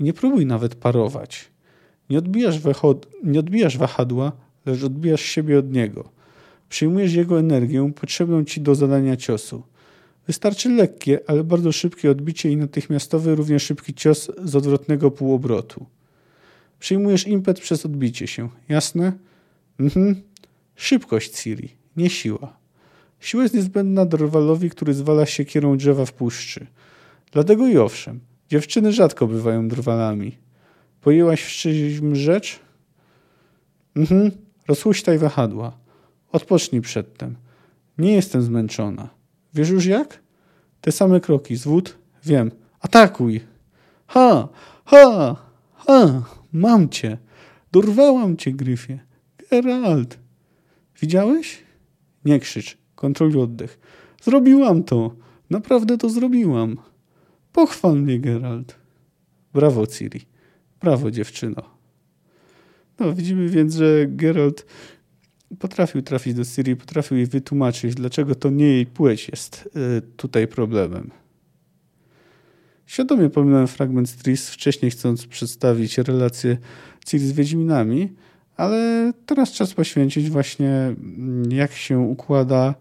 I 0.00 0.04
nie 0.04 0.12
próbuj 0.12 0.46
nawet 0.46 0.74
parować. 0.74 1.48
Nie 2.10 2.18
odbijasz, 2.18 2.60
nie 3.24 3.40
odbijasz 3.40 3.78
wahadła, 3.78 4.32
lecz 4.66 4.84
odbijasz 4.84 5.22
siebie 5.22 5.58
od 5.58 5.72
niego– 5.72 6.08
Przyjmujesz 6.72 7.14
jego 7.14 7.38
energię 7.38 7.92
potrzebną 7.94 8.44
ci 8.44 8.60
do 8.60 8.74
zadania 8.74 9.16
ciosu. 9.16 9.62
Wystarczy 10.26 10.68
lekkie, 10.68 11.20
ale 11.26 11.44
bardzo 11.44 11.72
szybkie 11.72 12.10
odbicie 12.10 12.50
i 12.50 12.56
natychmiastowy, 12.56 13.34
równie 13.34 13.60
szybki 13.60 13.94
cios 13.94 14.30
z 14.44 14.56
odwrotnego 14.56 15.10
półobrotu. 15.10 15.86
Przyjmujesz 16.78 17.26
impet 17.26 17.60
przez 17.60 17.86
odbicie 17.86 18.26
się. 18.26 18.48
Jasne? 18.68 19.12
Mhm. 19.80 20.22
Szybkość 20.76 21.30
Ciri, 21.30 21.68
nie 21.96 22.10
siła. 22.10 22.56
Siła 23.20 23.42
jest 23.42 23.54
niezbędna 23.54 24.06
drwalowi, 24.06 24.70
który 24.70 24.94
zwala 24.94 25.26
się 25.26 25.44
kierą 25.44 25.76
drzewa 25.76 26.04
w 26.04 26.12
puszczy. 26.12 26.66
Dlatego 27.32 27.66
i 27.66 27.78
owszem, 27.78 28.20
dziewczyny 28.50 28.92
rzadko 28.92 29.26
bywają 29.26 29.68
drwalami. 29.68 30.38
Pojęłaś 31.00 31.42
w 31.42 31.48
czymś 31.48 32.18
rzecz? 32.18 32.60
Mhm. 33.96 34.30
Rozhuśtaj 34.68 35.18
wahadła. 35.18 35.81
Odpocznij 36.32 36.80
przedtem. 36.80 37.36
Nie 37.98 38.12
jestem 38.12 38.42
zmęczona. 38.42 39.08
Wiesz 39.54 39.68
już 39.68 39.86
jak? 39.86 40.22
Te 40.80 40.92
same 40.92 41.20
kroki. 41.20 41.56
Zwód? 41.56 41.98
Wiem. 42.24 42.50
Atakuj! 42.80 43.40
Ha! 44.06 44.48
Ha! 44.84 45.36
Ha! 45.74 46.22
Mam 46.52 46.88
cię! 46.88 47.18
Dorwałam 47.72 48.36
cię, 48.36 48.52
Gryfie. 48.52 48.98
Geralt! 49.50 50.18
Widziałeś? 51.00 51.62
Nie 52.24 52.40
krzycz. 52.40 52.78
Kontroluj 52.94 53.42
oddech. 53.42 53.80
Zrobiłam 54.22 54.82
to. 54.82 55.14
Naprawdę 55.50 55.98
to 55.98 56.10
zrobiłam. 56.10 56.76
Pochwal 57.52 57.96
mnie, 57.96 58.20
Geralt. 58.20 58.76
Brawo, 59.54 59.86
Ciri. 59.86 60.20
Brawo, 60.80 61.10
dziewczyno. 61.10 61.62
No, 63.00 63.12
widzimy 63.12 63.48
więc, 63.48 63.74
że 63.74 64.06
Geralt 64.06 64.66
potrafił 65.58 66.02
trafić 66.02 66.34
do 66.34 66.44
Syrii, 66.44 66.76
potrafił 66.76 67.16
jej 67.16 67.26
wytłumaczyć, 67.26 67.94
dlaczego 67.94 68.34
to 68.34 68.50
nie 68.50 68.66
jej 68.66 68.86
płeć 68.86 69.28
jest 69.28 69.68
y, 69.98 70.02
tutaj 70.16 70.48
problemem. 70.48 71.10
Świadomie 72.86 73.30
pominąłem 73.30 73.66
fragment 73.66 74.22
Tris, 74.22 74.50
wcześniej 74.50 74.90
chcąc 74.90 75.26
przedstawić 75.26 75.98
relację 75.98 76.56
Ciri 77.06 77.26
z 77.26 77.32
Wiedźminami, 77.32 78.12
ale 78.56 79.12
teraz 79.26 79.52
czas 79.52 79.74
poświęcić 79.74 80.30
właśnie 80.30 80.70
mm, 80.70 81.52
jak 81.52 81.72
się 81.72 81.98
układa 81.98 82.74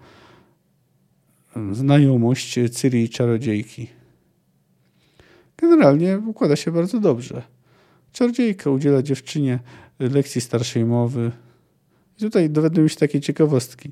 mm, 1.55 1.75
znajomość 1.75 2.59
Ciri 2.75 3.03
i 3.03 3.09
Czarodziejki. 3.09 3.87
Generalnie 5.57 6.19
układa 6.27 6.55
się 6.55 6.71
bardzo 6.71 6.99
dobrze. 6.99 7.41
Czarodziejka 8.11 8.69
udziela 8.69 9.01
dziewczynie 9.01 9.59
lekcji 9.99 10.41
starszej 10.41 10.85
mowy, 10.85 11.31
tutaj 12.25 12.49
dowiadują 12.49 12.87
się 12.87 12.95
takie 12.95 13.21
ciekawostki. 13.21 13.91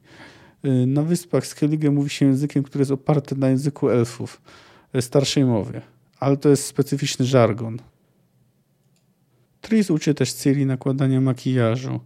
Y, 0.65 0.85
na 0.87 1.03
wyspach 1.03 1.47
Skellige 1.47 1.91
mówi 1.91 2.09
się 2.09 2.25
językiem, 2.25 2.63
który 2.63 2.81
jest 2.81 2.91
oparty 2.91 3.35
na 3.35 3.49
języku 3.49 3.89
elfów, 3.89 4.41
y, 4.95 5.01
starszej 5.01 5.45
mowie, 5.45 5.81
ale 6.19 6.37
to 6.37 6.49
jest 6.49 6.65
specyficzny 6.65 7.25
żargon. 7.25 7.79
Tris 9.61 9.91
uczy 9.91 10.13
też 10.13 10.33
Ciri 10.33 10.65
nakładania 10.65 11.21
makijażu. 11.21 11.99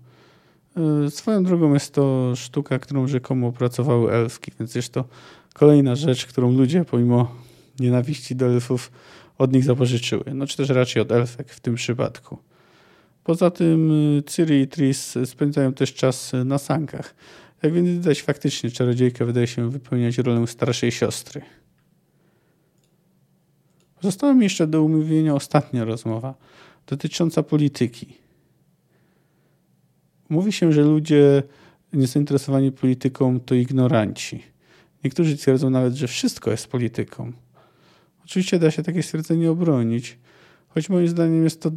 Y, 1.07 1.11
swoją 1.11 1.43
drogą 1.43 1.73
jest 1.73 1.93
to 1.93 2.33
sztuka, 2.35 2.79
którą 2.79 3.07
rzekomo 3.07 3.47
opracowały 3.47 4.11
elfki, 4.11 4.51
więc 4.59 4.75
jest 4.75 4.93
to 4.93 5.05
kolejna 5.53 5.95
rzecz, 5.95 6.25
którą 6.25 6.51
ludzie 6.51 6.85
pomimo 6.85 7.35
nienawiści 7.79 8.35
do 8.35 8.45
elfów 8.45 8.91
od 9.37 9.53
nich 9.53 9.63
zapożyczyły. 9.63 10.23
No 10.33 10.47
czy 10.47 10.57
też 10.57 10.69
raczej 10.69 11.01
od 11.01 11.11
elfek 11.11 11.49
w 11.49 11.59
tym 11.59 11.75
przypadku. 11.75 12.37
Poza 13.23 13.51
tym 13.51 13.91
y, 14.17 14.23
Ciri 14.23 14.61
i 14.61 14.67
Tris 14.67 15.17
spędzają 15.25 15.73
też 15.73 15.93
czas 15.93 16.31
na 16.45 16.57
sankach. 16.57 17.15
Jak 17.63 17.73
więc 17.73 17.89
widać, 17.89 18.21
faktycznie 18.21 18.71
czarodziejka 18.71 19.25
wydaje 19.25 19.47
się 19.47 19.69
wypełniać 19.69 20.17
rolę 20.17 20.47
starszej 20.47 20.91
siostry. 20.91 21.41
Została 24.01 24.33
mi 24.33 24.43
jeszcze 24.43 24.67
do 24.67 24.83
umówienia 24.83 25.35
ostatnia 25.35 25.85
rozmowa 25.85 26.35
dotycząca 26.87 27.43
polityki. 27.43 28.17
Mówi 30.29 30.51
się, 30.51 30.73
że 30.73 30.81
ludzie 30.81 31.43
niezainteresowani 31.93 32.71
polityką 32.71 33.39
to 33.39 33.55
ignoranci. 33.55 34.43
Niektórzy 35.03 35.37
twierdzą 35.37 35.69
nawet, 35.69 35.93
że 35.93 36.07
wszystko 36.07 36.51
jest 36.51 36.67
polityką. 36.67 37.31
Oczywiście 38.25 38.59
da 38.59 38.71
się 38.71 38.83
takie 38.83 39.03
stwierdzenie 39.03 39.51
obronić, 39.51 40.17
choć 40.67 40.89
moim 40.89 41.07
zdaniem 41.07 41.43
jest 41.43 41.61
to 41.61 41.71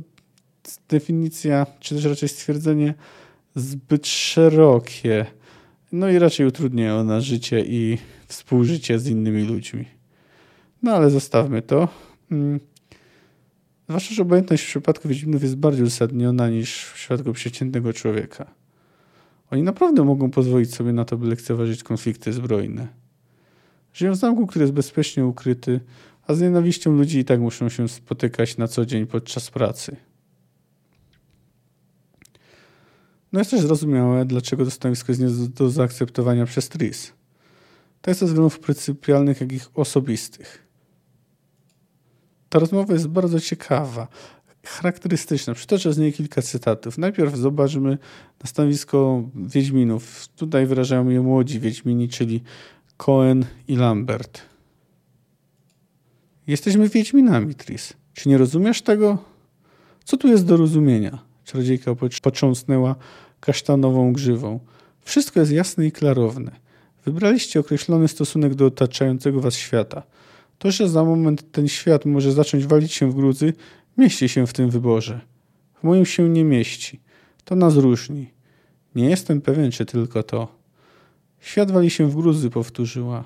definicja, 0.89 1.67
czy 1.81 1.95
też 1.95 2.05
raczej 2.05 2.29
stwierdzenie 2.29 2.95
zbyt 3.55 4.07
szerokie. 4.07 5.27
No 5.93 6.11
i 6.11 6.19
raczej 6.19 6.47
utrudnia 6.47 6.97
ona 6.97 7.21
życie 7.21 7.65
i 7.67 7.99
współżycie 8.27 8.99
z 8.99 9.07
innymi 9.07 9.43
ludźmi. 9.43 9.85
No 10.83 10.93
ale 10.93 11.11
zostawmy 11.11 11.63
to. 11.63 11.89
Hmm. 12.29 12.61
Zwłaszcza, 13.89 14.15
że 14.15 14.23
obojętność 14.23 14.63
w 14.63 14.67
przypadku 14.67 15.09
Wiedźminów 15.09 15.43
jest 15.43 15.57
bardziej 15.57 15.83
uzasadniona 15.83 16.49
niż 16.49 16.85
w 16.85 16.95
przypadku 16.95 17.33
przeciętnego 17.33 17.93
człowieka. 17.93 18.47
Oni 19.51 19.63
naprawdę 19.63 20.05
mogą 20.05 20.31
pozwolić 20.31 20.75
sobie 20.75 20.93
na 20.93 21.05
to, 21.05 21.17
by 21.17 21.27
lekceważyć 21.27 21.83
konflikty 21.83 22.33
zbrojne. 22.33 22.89
Żyją 23.93 24.13
w 24.13 24.17
zamku, 24.17 24.47
który 24.47 24.63
jest 24.63 24.73
bezpiecznie 24.73 25.27
ukryty, 25.27 25.81
a 26.27 26.35
z 26.35 26.41
nienawiścią 26.41 26.93
ludzi 26.93 27.19
i 27.19 27.25
tak 27.25 27.41
muszą 27.41 27.69
się 27.69 27.89
spotykać 27.89 28.57
na 28.57 28.69
co 28.69 28.87
dzień 28.87 29.07
podczas 29.07 29.51
pracy. 29.51 29.97
No 33.37 33.41
jest 33.41 33.51
też 33.51 33.61
zrozumiałe, 33.61 34.25
dlaczego 34.25 34.65
to 34.65 34.71
stanowisko 34.71 35.13
jest 35.13 35.23
nie 35.23 35.49
do, 35.49 35.71
zaakceptowania 35.71 36.47
przez 36.47 36.69
Tris. 36.69 37.13
Tak 38.01 38.15
ze 38.15 38.27
względów 38.27 38.59
pryncypialnych, 38.59 39.41
jak 39.41 39.53
i 39.53 39.61
osobistych. 39.75 40.67
Ta 42.49 42.59
rozmowa 42.59 42.93
jest 42.93 43.07
bardzo 43.07 43.41
ciekawa, 43.41 44.09
charakterystyczna. 44.65 45.55
Przytoczę 45.55 45.93
z 45.93 45.99
niej 45.99 46.13
kilka 46.13 46.43
cytatów. 46.43 46.99
Najpierw 46.99 47.37
zobaczmy 47.37 47.99
na 48.45 48.47
stanowisko 48.47 49.23
Wiedźminów. 49.35 50.29
Tutaj 50.29 50.67
wyrażają 50.67 51.09
je 51.09 51.21
młodzi 51.21 51.61
Wiedźmini, 51.61 52.09
czyli 52.09 52.43
Cohen 52.97 53.45
i 53.69 53.77
Lambert. 53.77 54.43
Jesteśmy 56.47 56.89
Wiedźminami, 56.89 57.55
Tris. 57.55 57.93
Czy 58.15 58.29
nie 58.29 58.39
rozumiesz 58.39 58.83
tego? 58.83 59.19
Co 60.05 60.17
tu 60.17 60.29
jest 60.29 60.47
do 60.47 60.57
rozumienia? 60.57 61.19
Czarodziejka 61.45 61.95
począsnęła 62.23 62.97
kasztanową 63.41 64.13
grzywą. 64.13 64.61
Wszystko 65.01 65.41
jest 65.41 65.53
jasne 65.53 65.87
i 65.87 65.93
klarowne. 65.93 66.51
Wybraliście 67.05 67.61
określony 67.61 68.09
stosunek 68.09 68.55
do 68.55 68.67
otaczającego 68.67 69.41
was 69.41 69.55
świata. 69.55 70.03
To, 70.59 70.71
że 70.71 70.89
za 70.89 71.05
moment 71.05 71.53
ten 71.53 71.69
świat 71.69 72.05
może 72.05 72.33
zacząć 72.33 72.67
walić 72.67 72.93
się 72.93 73.11
w 73.11 73.15
gruzy, 73.15 73.53
mieści 73.99 74.29
się 74.29 74.47
w 74.47 74.53
tym 74.53 74.71
wyborze. 74.71 75.21
W 75.81 75.83
moim 75.83 76.07
się 76.07 76.29
nie 76.29 76.45
mieści. 76.45 77.01
To 77.45 77.57
nas 77.57 77.77
różni. 77.77 78.31
Nie 78.95 79.11
jestem 79.11 79.41
pewien, 79.41 79.71
czy 79.71 79.87
tylko 79.87 80.23
to. 80.23 80.49
Świat 81.41 81.71
wali 81.71 81.91
się 81.91 82.11
w 82.11 82.17
gruzy, 82.17 82.51
powtórzyła. 82.51 83.25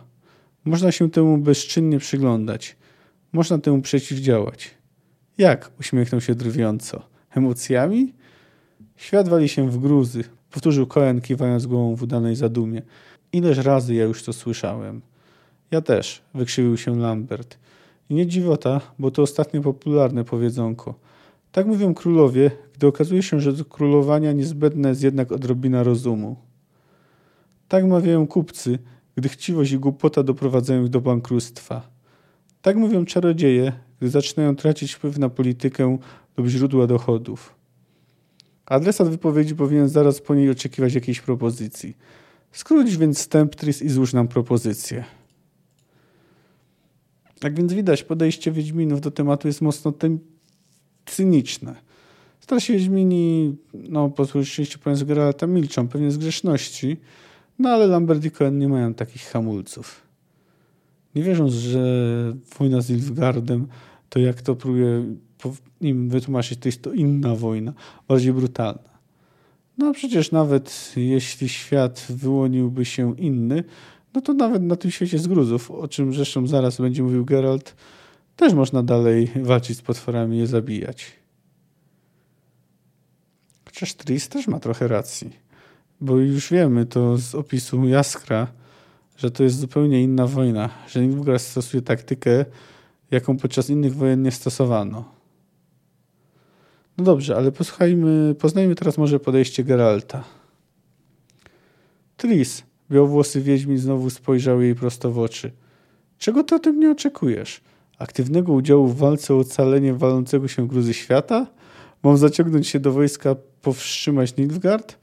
Można 0.65 0.93
się 0.93 1.11
temu 1.11 1.39
bezczynnie 1.39 1.99
przyglądać. 1.99 2.77
Można 3.33 3.59
temu 3.59 3.83
przeciwdziałać. 3.83 4.71
Jak? 5.39 5.71
uśmiechnął 5.81 6.21
się 6.21 6.35
drwiąco. 6.35 7.03
Emocjami? 7.31 8.13
Świat 9.01 9.29
wali 9.29 9.49
się 9.49 9.71
w 9.71 9.79
gruzy, 9.79 10.25
powtórzył 10.51 10.87
Cohen, 10.87 11.21
kiwając 11.21 11.67
głową 11.67 11.97
w 11.97 12.03
udanej 12.03 12.37
zadumie. 12.37 12.83
Ileż 13.33 13.59
razy 13.59 13.95
ja 13.95 14.05
już 14.05 14.23
to 14.23 14.33
słyszałem. 14.33 15.01
Ja 15.71 15.81
też, 15.81 16.23
wykrzywił 16.35 16.77
się 16.77 16.99
Lambert. 16.99 17.59
I 18.11 18.15
nie 18.15 18.27
dziwota, 18.27 18.81
bo 18.99 19.11
to 19.11 19.23
ostatnio 19.23 19.61
popularne 19.61 20.25
powiedzonko. 20.25 20.95
Tak 21.53 21.67
mówią 21.67 21.95
królowie, 21.95 22.51
gdy 22.75 22.87
okazuje 22.87 23.23
się, 23.23 23.41
że 23.41 23.53
do 23.53 23.65
królowania 23.65 24.33
niezbędna 24.33 24.89
jest 24.89 25.03
jednak 25.03 25.33
odrobina 25.33 25.83
rozumu. 25.83 26.37
Tak 27.69 27.85
mawiają 27.85 28.27
kupcy, 28.27 28.79
gdy 29.17 29.29
chciwość 29.29 29.73
i 29.73 29.79
głupota 29.79 30.23
doprowadzają 30.23 30.85
ich 30.85 30.89
do 30.89 31.01
bankructwa. 31.01 31.83
Tak 32.63 32.77
mówią 32.77 33.05
czarodzieje, 33.05 33.73
gdy 34.01 34.11
zaczynają 34.11 34.57
tracić 34.57 34.93
wpływ 34.93 35.19
na 35.19 35.29
politykę 35.29 35.99
lub 36.37 36.47
źródła 36.47 36.87
dochodów. 36.87 37.60
Adresat 38.71 39.09
wypowiedzi 39.09 39.55
powinien 39.55 39.89
zaraz 39.89 40.21
po 40.21 40.35
niej 40.35 40.51
oczekiwać 40.51 40.95
jakiejś 40.95 41.21
propozycji. 41.21 41.97
Skróć 42.53 42.97
więc 42.97 43.19
wstęp, 43.19 43.57
Tris, 43.57 43.83
i 43.83 43.89
złóż 43.89 44.13
nam 44.13 44.29
propozycję. 44.29 45.05
Jak 47.45 47.55
więc 47.55 47.73
widać, 47.73 48.03
podejście 48.03 48.53
Wiedźminów 48.53 49.01
do 49.01 49.11
tematu 49.11 49.49
jest 49.49 49.61
mocno 49.61 49.95
cyniczne. 51.07 51.75
Starsi 52.41 52.73
Wiedźmini, 52.73 53.57
no 53.75 54.11
po 54.11 54.45
szczęściu 54.45 54.79
mówiąc 54.85 55.05
Geralta, 55.05 55.47
milczą 55.47 55.89
pewnie 55.89 56.11
z 56.11 56.19
grzeszności, 56.19 56.97
no 57.59 57.69
ale 57.69 57.87
Lambert 57.87 58.25
i 58.25 58.31
Cohen 58.31 58.59
nie 58.59 58.69
mają 58.69 58.95
takich 58.95 59.23
hamulców. 59.23 60.03
Nie 61.15 61.23
wierząc, 61.23 61.53
że 61.53 61.83
wojna 62.59 62.81
z 62.81 62.91
Nilfgaardem 62.91 63.67
to 64.09 64.19
jak 64.19 64.43
to 64.43 64.57
próbuje 64.57 65.05
im 65.81 66.09
wytłumaczyć, 66.09 66.59
to 66.59 66.69
jest 66.69 66.83
to 66.83 66.93
inna 66.93 67.35
wojna, 67.35 67.73
bardziej 68.09 68.33
brutalna. 68.33 68.91
No 69.79 69.93
przecież 69.93 70.33
nawet 70.33 70.93
jeśli 70.97 71.49
świat 71.49 72.07
wyłoniłby 72.09 72.85
się 72.85 73.17
inny, 73.19 73.65
no 74.15 74.21
to 74.21 74.33
nawet 74.33 74.63
na 74.63 74.77
tym 74.77 74.91
świecie 74.91 75.19
z 75.19 75.27
gruzów, 75.27 75.71
o 75.71 75.89
czym 75.89 76.15
zresztą 76.15 76.47
zaraz 76.47 76.81
będzie 76.81 77.03
mówił 77.03 77.25
Geralt, 77.25 77.77
też 78.37 78.53
można 78.55 78.83
dalej 78.83 79.31
walczyć 79.37 79.79
z 79.79 79.83
potworami 79.83 80.39
je 80.39 80.47
zabijać. 80.47 81.13
Chociaż 83.65 83.95
Tris 83.95 84.29
też 84.29 84.49
ma 84.49 84.61
trochę 84.61 84.89
racji, 84.89 85.31
bo 86.01 86.17
już 86.17 86.51
wiemy 86.51 86.87
to 86.87 87.19
z 87.19 87.35
opisu 87.35 87.89
Jaskra, 87.89 88.47
że 89.17 89.31
to 89.31 89.43
jest 89.43 89.59
zupełnie 89.59 90.03
inna 90.03 90.27
wojna, 90.27 90.71
że 90.89 91.07
Nilfgaard 91.07 91.43
stosuje 91.43 91.83
taktykę, 91.83 92.45
jaką 93.11 93.37
podczas 93.37 93.71
innych 93.71 93.95
wojen 93.95 94.23
nie 94.23 94.31
stosowano. 94.31 95.20
No 97.01 97.05
dobrze, 97.05 97.37
ale 97.37 97.53
posłuchajmy, 97.53 98.35
poznajmy 98.35 98.75
teraz 98.75 98.99
może 98.99 99.21
podejście 99.21 99.65
Geralta. 99.65 100.25
Tris, 102.17 102.63
białowłosy 102.91 103.41
wiedźmin 103.41 103.79
znowu 103.79 104.11
spojrzał 104.11 104.63
jej 104.63 104.75
prosto 104.75 105.11
w 105.11 105.19
oczy. 105.19 105.51
Czego 106.19 106.45
ty 106.45 106.55
ode 106.55 106.73
mnie 106.73 106.91
oczekujesz? 106.91 107.61
Aktywnego 107.99 108.53
udziału 108.53 108.87
w 108.87 108.97
walce 108.97 109.35
o 109.35 109.39
ocalenie 109.39 109.95
walącego 109.95 110.49
się 110.49 110.69
gruzy 110.69 110.95
świata? 110.95 111.47
Mam 112.03 112.17
zaciągnąć 112.17 112.69
się 112.69 112.81
do 112.81 112.93
wojska, 112.93 113.37
powstrzymać 113.63 114.37
Nilfgaard? 114.37 114.97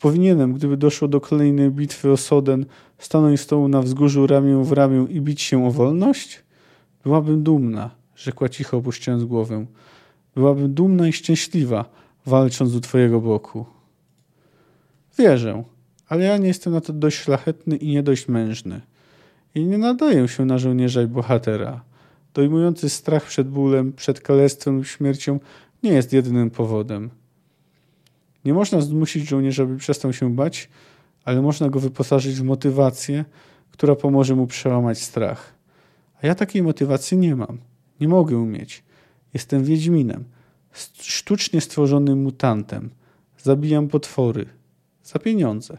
Powinienem, 0.00 0.52
gdyby 0.52 0.76
doszło 0.76 1.08
do 1.08 1.20
kolejnej 1.20 1.70
bitwy 1.70 2.10
o 2.10 2.16
Soden, 2.16 2.66
stanąć 2.98 3.40
z 3.40 3.46
tobą 3.46 3.68
na 3.68 3.82
wzgórzu 3.82 4.26
ramię 4.26 4.64
w 4.64 4.72
ramię 4.72 5.06
i 5.10 5.20
bić 5.20 5.42
się 5.42 5.66
o 5.66 5.70
wolność? 5.70 6.42
Byłabym 7.04 7.42
dumna, 7.42 7.90
rzekła 8.16 8.48
cicho 8.48 8.76
opuszczając 8.76 9.24
głowę. 9.24 9.66
Byłabym 10.34 10.74
dumna 10.74 11.08
i 11.08 11.12
szczęśliwa, 11.12 11.84
walcząc 12.26 12.74
u 12.74 12.80
twojego 12.80 13.20
boku. 13.20 13.66
Wierzę, 15.18 15.64
ale 16.08 16.24
ja 16.24 16.36
nie 16.36 16.48
jestem 16.48 16.72
na 16.72 16.80
to 16.80 16.92
dość 16.92 17.16
szlachetny 17.16 17.76
i 17.76 17.88
nie 17.88 18.02
dość 18.02 18.28
mężny. 18.28 18.80
I 19.54 19.64
nie 19.64 19.78
nadaję 19.78 20.28
się 20.28 20.44
na 20.44 20.58
żołnierza 20.58 21.02
i 21.02 21.06
bohatera. 21.06 21.84
Dojmujący 22.34 22.88
strach 22.90 23.24
przed 23.24 23.48
bólem, 23.48 23.92
przed 23.92 24.20
kalectwem 24.20 24.76
lub 24.76 24.86
śmiercią 24.86 25.40
nie 25.82 25.92
jest 25.92 26.12
jedynym 26.12 26.50
powodem. 26.50 27.10
Nie 28.44 28.54
można 28.54 28.80
zmusić 28.80 29.28
żołnierza, 29.28 29.66
by 29.66 29.76
przestał 29.76 30.12
się 30.12 30.34
bać, 30.34 30.68
ale 31.24 31.42
można 31.42 31.68
go 31.68 31.80
wyposażyć 31.80 32.34
w 32.34 32.42
motywację, 32.42 33.24
która 33.70 33.96
pomoże 33.96 34.36
mu 34.36 34.46
przełamać 34.46 34.98
strach. 34.98 35.54
A 36.22 36.26
ja 36.26 36.34
takiej 36.34 36.62
motywacji 36.62 37.18
nie 37.18 37.36
mam. 37.36 37.58
Nie 38.00 38.08
mogę 38.08 38.38
umieć. 38.38 38.82
Jestem 39.34 39.64
wiedźminem, 39.64 40.24
sztucznie 41.00 41.60
stworzonym 41.60 42.22
mutantem. 42.22 42.90
Zabijam 43.38 43.88
potwory. 43.88 44.46
Za 45.04 45.18
pieniądze. 45.18 45.78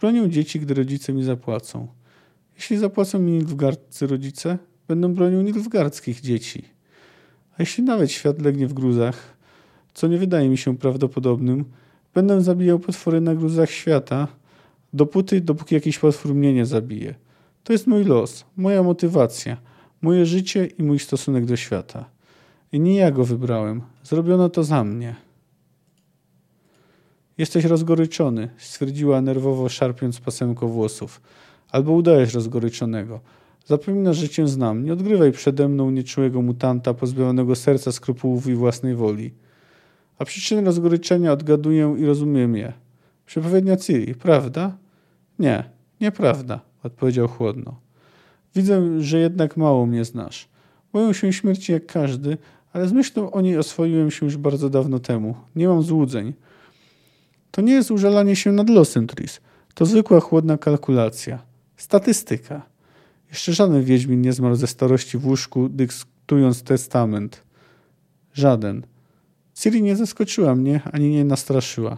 Bronię 0.00 0.30
dzieci, 0.30 0.60
gdy 0.60 0.74
rodzice 0.74 1.12
mi 1.12 1.24
zapłacą. 1.24 1.88
Jeśli 2.56 2.78
zapłacą 2.78 3.18
mi 3.18 3.32
nilfgaardzcy 3.32 4.06
rodzice, 4.06 4.58
będą 4.88 5.14
bronią 5.14 5.42
nilfgaardzkich 5.42 6.20
dzieci. 6.20 6.64
A 7.52 7.56
jeśli 7.58 7.84
nawet 7.84 8.12
świat 8.12 8.42
legnie 8.42 8.66
w 8.66 8.72
gruzach, 8.72 9.36
co 9.94 10.08
nie 10.08 10.18
wydaje 10.18 10.48
mi 10.48 10.58
się 10.58 10.78
prawdopodobnym, 10.78 11.64
będę 12.14 12.40
zabijał 12.40 12.78
potwory 12.78 13.20
na 13.20 13.34
gruzach 13.34 13.70
świata, 13.70 14.28
dopóty, 14.92 15.40
dopóki 15.40 15.74
jakiś 15.74 15.98
potwór 15.98 16.34
mnie 16.34 16.54
nie 16.54 16.66
zabije. 16.66 17.14
To 17.64 17.72
jest 17.72 17.86
mój 17.86 18.04
los, 18.04 18.44
moja 18.56 18.82
motywacja, 18.82 19.56
moje 20.02 20.26
życie 20.26 20.66
i 20.66 20.82
mój 20.82 20.98
stosunek 20.98 21.44
do 21.44 21.56
świata. 21.56 22.10
I 22.72 22.80
nie 22.80 22.94
ja 22.94 23.10
go 23.10 23.24
wybrałem. 23.24 23.82
Zrobiono 24.02 24.48
to 24.48 24.64
za 24.64 24.84
mnie. 24.84 25.16
Jesteś 27.38 27.64
rozgoryczony, 27.64 28.48
stwierdziła 28.58 29.20
nerwowo, 29.20 29.68
szarpiąc 29.68 30.20
pasemko 30.20 30.68
włosów. 30.68 31.20
Albo 31.70 31.92
udajesz 31.92 32.34
rozgoryczonego. 32.34 33.20
Zapominasz, 33.66 34.16
że 34.16 34.28
cię 34.28 34.48
znam. 34.48 34.84
Nie 34.84 34.92
odgrywaj 34.92 35.32
przede 35.32 35.68
mną 35.68 35.90
nieczułego 35.90 36.42
mutanta 36.42 36.94
pozbawionego 36.94 37.56
serca, 37.56 37.92
skrupułów 37.92 38.46
i 38.46 38.54
własnej 38.54 38.94
woli. 38.94 39.32
A 40.18 40.24
przyczyny 40.24 40.64
rozgoryczenia 40.64 41.32
odgaduję 41.32 41.96
i 41.98 42.04
rozumiem 42.04 42.56
je. 42.56 42.72
Przepowiednia 43.26 43.76
Ciri, 43.76 44.14
prawda? 44.14 44.76
Nie, 45.38 45.64
nieprawda, 46.00 46.60
odpowiedział 46.82 47.28
chłodno. 47.28 47.80
Widzę, 48.54 49.02
że 49.02 49.18
jednak 49.18 49.56
mało 49.56 49.86
mnie 49.86 50.04
znasz. 50.04 50.48
Boję 50.92 51.14
się 51.14 51.32
śmierci 51.32 51.72
jak 51.72 51.86
każdy, 51.86 52.38
ale 52.72 52.88
z 52.88 52.92
myślą 52.92 53.30
o 53.30 53.40
niej 53.40 53.58
oswoiłem 53.58 54.10
się 54.10 54.26
już 54.26 54.36
bardzo 54.36 54.70
dawno 54.70 54.98
temu. 54.98 55.34
Nie 55.56 55.68
mam 55.68 55.82
złudzeń. 55.82 56.32
To 57.50 57.62
nie 57.62 57.72
jest 57.72 57.90
użalanie 57.90 58.36
się 58.36 58.52
nad 58.52 58.70
losem, 58.70 59.06
Tris. 59.06 59.40
To 59.74 59.86
zwykła 59.86 60.20
chłodna 60.20 60.58
kalkulacja. 60.58 61.42
Statystyka. 61.76 62.62
Jeszcze 63.28 63.52
żaden 63.52 63.84
wiedźmin 63.84 64.20
nie 64.20 64.32
zmarł 64.32 64.54
ze 64.54 64.66
starości 64.66 65.18
w 65.18 65.26
łóżku, 65.26 65.68
dyktując 65.68 66.62
testament. 66.62 67.42
Żaden. 68.34 68.82
Ciri 69.54 69.82
nie 69.82 69.96
zaskoczyła 69.96 70.54
mnie, 70.54 70.80
ani 70.92 71.10
nie 71.10 71.24
nastraszyła. 71.24 71.96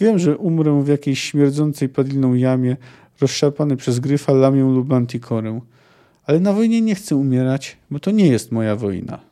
Wiem, 0.00 0.18
że 0.18 0.36
umrę 0.36 0.82
w 0.82 0.88
jakiejś 0.88 1.22
śmierdzącej 1.22 1.88
padliną 1.88 2.34
jamie, 2.34 2.76
rozszarpany 3.20 3.76
przez 3.76 4.00
gryfa, 4.00 4.32
lamię 4.32 4.62
lub 4.62 4.92
antikorę. 4.92 5.60
Ale 6.24 6.40
na 6.40 6.52
wojnie 6.52 6.80
nie 6.80 6.94
chcę 6.94 7.16
umierać, 7.16 7.76
bo 7.90 8.00
to 8.00 8.10
nie 8.10 8.26
jest 8.26 8.52
moja 8.52 8.76
wojna. 8.76 9.25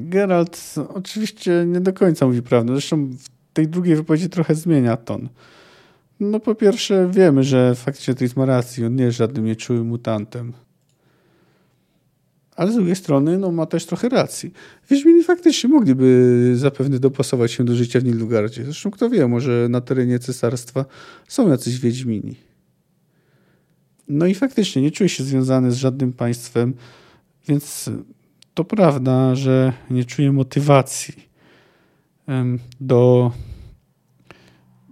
Geralt 0.00 0.74
oczywiście 0.88 1.64
nie 1.66 1.80
do 1.80 1.92
końca 1.92 2.26
mówi 2.26 2.42
prawdę. 2.42 2.72
Zresztą 2.72 3.06
w 3.06 3.52
tej 3.52 3.68
drugiej 3.68 3.96
wypowiedzi 3.96 4.28
trochę 4.28 4.54
zmienia 4.54 4.96
ton. 4.96 5.28
No 6.20 6.40
po 6.40 6.54
pierwsze 6.54 7.10
wiemy, 7.10 7.42
że 7.42 7.74
faktycznie 7.74 8.14
Tris 8.14 8.36
ma 8.36 8.46
rację. 8.46 8.86
On 8.86 8.96
nie 8.96 9.04
jest 9.04 9.18
żadnym 9.18 9.44
nieczułym 9.44 9.86
mutantem. 9.86 10.52
Ale 12.56 12.72
z 12.72 12.74
drugiej 12.74 12.96
strony 12.96 13.38
no, 13.38 13.52
ma 13.52 13.66
też 13.66 13.86
trochę 13.86 14.08
racji. 14.08 14.52
Wiedźmini 14.90 15.24
faktycznie 15.24 15.70
mogliby 15.70 16.52
zapewne 16.56 16.98
dopasować 16.98 17.52
się 17.52 17.64
do 17.64 17.74
życia 17.74 18.00
w 18.00 18.04
Nilfgaardzie. 18.04 18.64
Zresztą 18.64 18.90
kto 18.90 19.10
wie, 19.10 19.28
może 19.28 19.66
na 19.70 19.80
terenie 19.80 20.18
cesarstwa 20.18 20.84
są 21.28 21.48
jacyś 21.48 21.78
Wiedźmini. 21.78 22.36
No 24.08 24.26
i 24.26 24.34
faktycznie 24.34 24.82
nie 24.82 24.90
czuje 24.90 25.08
się 25.08 25.24
związany 25.24 25.72
z 25.72 25.76
żadnym 25.76 26.12
państwem, 26.12 26.74
więc 27.48 27.90
to 28.54 28.64
prawda, 28.64 29.34
że 29.34 29.72
nie 29.90 30.04
czuje 30.04 30.32
motywacji 30.32 31.30
do, 32.80 33.32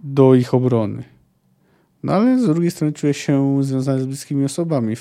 do 0.03 0.35
ich 0.35 0.53
obrony. 0.53 1.03
No 2.03 2.13
ale 2.13 2.39
z 2.39 2.45
drugiej 2.45 2.71
strony 2.71 2.93
czuje 2.93 3.13
się 3.13 3.63
związany 3.63 4.01
z 4.01 4.05
bliskimi 4.05 4.45
osobami. 4.45 4.95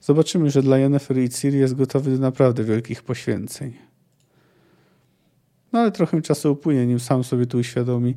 Zobaczymy, 0.00 0.50
że 0.50 0.62
dla 0.62 0.78
Yennefer 0.78 1.18
i 1.18 1.28
Ciri 1.28 1.58
jest 1.58 1.74
gotowy 1.74 2.10
do 2.10 2.18
naprawdę 2.18 2.64
wielkich 2.64 3.02
poświęceń. 3.02 3.72
No 5.72 5.78
ale 5.78 5.92
trochę 5.92 6.22
czasu 6.22 6.52
upłynie, 6.52 6.86
nim 6.86 7.00
sam 7.00 7.24
sobie 7.24 7.46
to 7.46 7.58
uświadomi 7.58 8.14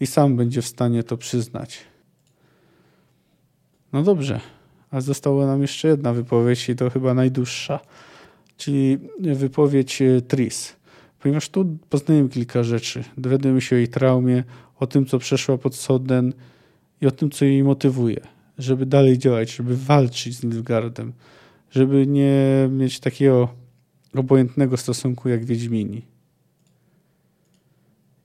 i 0.00 0.06
sam 0.06 0.36
będzie 0.36 0.62
w 0.62 0.66
stanie 0.66 1.02
to 1.02 1.16
przyznać. 1.16 1.80
No 3.92 4.02
dobrze, 4.02 4.40
a 4.90 5.00
została 5.00 5.46
nam 5.46 5.62
jeszcze 5.62 5.88
jedna 5.88 6.12
wypowiedź 6.12 6.68
i 6.68 6.76
to 6.76 6.90
chyba 6.90 7.14
najdłuższa, 7.14 7.80
czyli 8.56 8.98
wypowiedź 9.18 10.02
e, 10.02 10.20
Tris. 10.20 10.76
Ponieważ 11.20 11.48
tu 11.48 11.78
poznajemy 11.88 12.28
kilka 12.28 12.62
rzeczy. 12.62 13.04
Dowiadujemy 13.18 13.60
się 13.60 13.76
o 13.76 13.78
jej 13.78 13.88
traumie, 13.88 14.44
o 14.78 14.86
tym, 14.86 15.06
co 15.06 15.18
przeszła 15.18 15.58
pod 15.58 15.74
Soden 15.74 16.32
i 17.00 17.06
o 17.06 17.10
tym, 17.10 17.30
co 17.30 17.44
jej 17.44 17.64
motywuje, 17.64 18.20
żeby 18.58 18.86
dalej 18.86 19.18
działać, 19.18 19.54
żeby 19.54 19.76
walczyć 19.76 20.36
z 20.36 20.44
Nilfgaardem, 20.44 21.12
żeby 21.70 22.06
nie 22.06 22.68
mieć 22.70 23.00
takiego 23.00 23.48
obojętnego 24.14 24.76
stosunku 24.76 25.28
jak 25.28 25.44
Wiedźmini. 25.44 26.02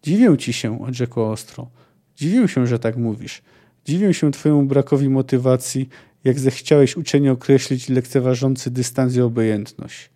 Dziwię 0.04 0.38
ci 0.38 0.54
się, 0.54 0.82
odrzekła 0.82 1.32
ostro. 1.32 1.70
Dziwię 2.16 2.48
się, 2.48 2.68
że 2.68 2.80
tak 2.80 2.98
mówisz. 2.98 3.42
Dziwię 3.86 4.13
się 4.13 4.32
twojemu 4.32 4.63
brakowi 4.63 5.10
motywacji 5.10 5.90
jak 6.24 6.40
zechciałeś 6.40 6.98
uczenie 6.98 7.32
określić 7.32 7.90
lekceważący 7.90 8.72
dystans 8.72 9.16
i 9.16 9.22
obojętność. 9.22 10.10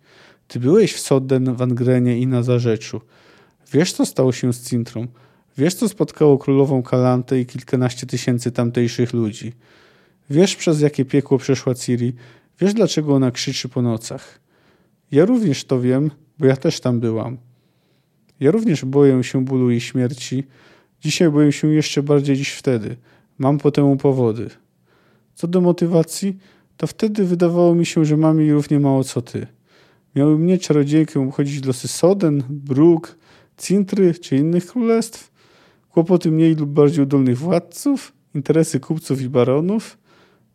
Ty 0.48 0.60
byłeś 0.60 0.92
w 0.92 1.00
Sodden, 1.00 1.54
w 1.54 1.62
Angrenie 1.62 2.18
i 2.18 2.26
na 2.26 2.42
Zarzeczu. 2.42 3.00
Wiesz, 3.72 3.92
co 3.92 4.06
stało 4.06 4.32
się 4.32 4.52
z 4.52 4.68
Cintrą. 4.68 5.06
Wiesz, 5.58 5.74
co 5.74 5.88
spotkało 5.88 6.38
królową 6.38 6.82
Kalantę 6.82 7.40
i 7.40 7.46
kilkanaście 7.46 8.06
tysięcy 8.06 8.52
tamtejszych 8.52 9.12
ludzi. 9.12 9.52
Wiesz, 10.30 10.56
przez 10.56 10.80
jakie 10.80 11.04
piekło 11.04 11.38
przeszła 11.38 11.74
Ciri. 11.74 12.12
Wiesz, 12.60 12.74
dlaczego 12.74 13.14
ona 13.14 13.30
krzyczy 13.30 13.68
po 13.68 13.82
nocach. 13.82 14.40
Ja 15.10 15.24
również 15.24 15.64
to 15.64 15.80
wiem, 15.80 16.10
bo 16.38 16.46
ja 16.46 16.56
też 16.56 16.80
tam 16.80 17.00
byłam. 17.00 17.38
Ja 18.40 18.50
również 18.50 18.84
boję 18.84 19.24
się 19.24 19.44
bólu 19.44 19.70
i 19.70 19.80
śmierci. 19.80 20.44
Dzisiaj 21.00 21.30
boję 21.30 21.52
się 21.52 21.68
jeszcze 21.68 22.02
bardziej 22.02 22.36
niż 22.36 22.52
wtedy. 22.52 22.96
Mam 23.38 23.58
po 23.58 23.70
temu 23.70 23.96
powody. 23.96 24.50
Co 25.34 25.46
do 25.46 25.60
motywacji, 25.60 26.38
to 26.76 26.86
wtedy 26.86 27.24
wydawało 27.24 27.74
mi 27.74 27.86
się, 27.86 28.04
że 28.04 28.16
mam 28.16 28.40
jej 28.40 28.52
równie 28.52 28.80
mało 28.80 29.04
co 29.04 29.22
ty. 29.22 29.46
Miały 30.16 30.38
mnie 30.38 30.58
czarodziejkę 30.58 31.20
obchodzić 31.20 31.64
losy 31.64 31.88
Soden, 31.88 32.42
Bruk, 32.48 33.16
Cintry 33.58 34.14
czy 34.14 34.36
innych 34.36 34.66
królestw? 34.66 35.32
Kłopoty 35.90 36.30
mniej 36.30 36.54
lub 36.54 36.70
bardziej 36.70 37.02
udolnych 37.02 37.38
władców? 37.38 38.12
Interesy 38.34 38.80
kupców 38.80 39.22
i 39.22 39.28
baronów? 39.28 39.98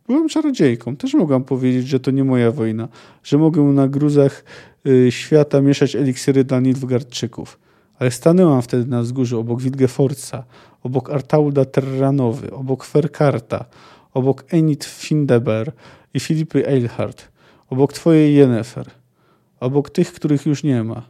Byłem 0.06 0.28
czarodziejką. 0.28 0.96
Też 0.96 1.14
mogłam 1.14 1.44
powiedzieć, 1.44 1.88
że 1.88 2.00
to 2.00 2.10
nie 2.10 2.24
moja 2.24 2.50
wojna, 2.52 2.88
że 3.22 3.38
mogę 3.38 3.62
na 3.62 3.88
gruzach 3.88 4.44
y, 4.86 5.12
świata 5.12 5.60
mieszać 5.60 5.96
eliksiry 5.96 6.44
dla 6.44 6.60
Nilfgaardczyków. 6.60 7.58
Ale 7.98 8.10
stanęłam 8.10 8.62
wtedy 8.62 8.86
na 8.86 9.02
wzgórzu 9.02 9.40
obok 9.40 9.62
Wilgefortza, 9.62 10.44
obok 10.82 11.10
Artaulda 11.10 11.64
Terranowy, 11.64 12.50
obok 12.50 12.84
Ferkarta, 12.84 13.64
obok 14.14 14.44
Enid 14.48 14.84
Findeber 14.84 15.72
i 16.14 16.20
Filipy 16.20 16.66
Eilhart, 16.66 17.28
obok 17.70 17.92
twojej 17.92 18.34
Jennefer, 18.34 18.90
obok 19.60 19.90
tych, 19.90 20.12
których 20.12 20.46
już 20.46 20.62
nie 20.62 20.84
ma. 20.84 21.02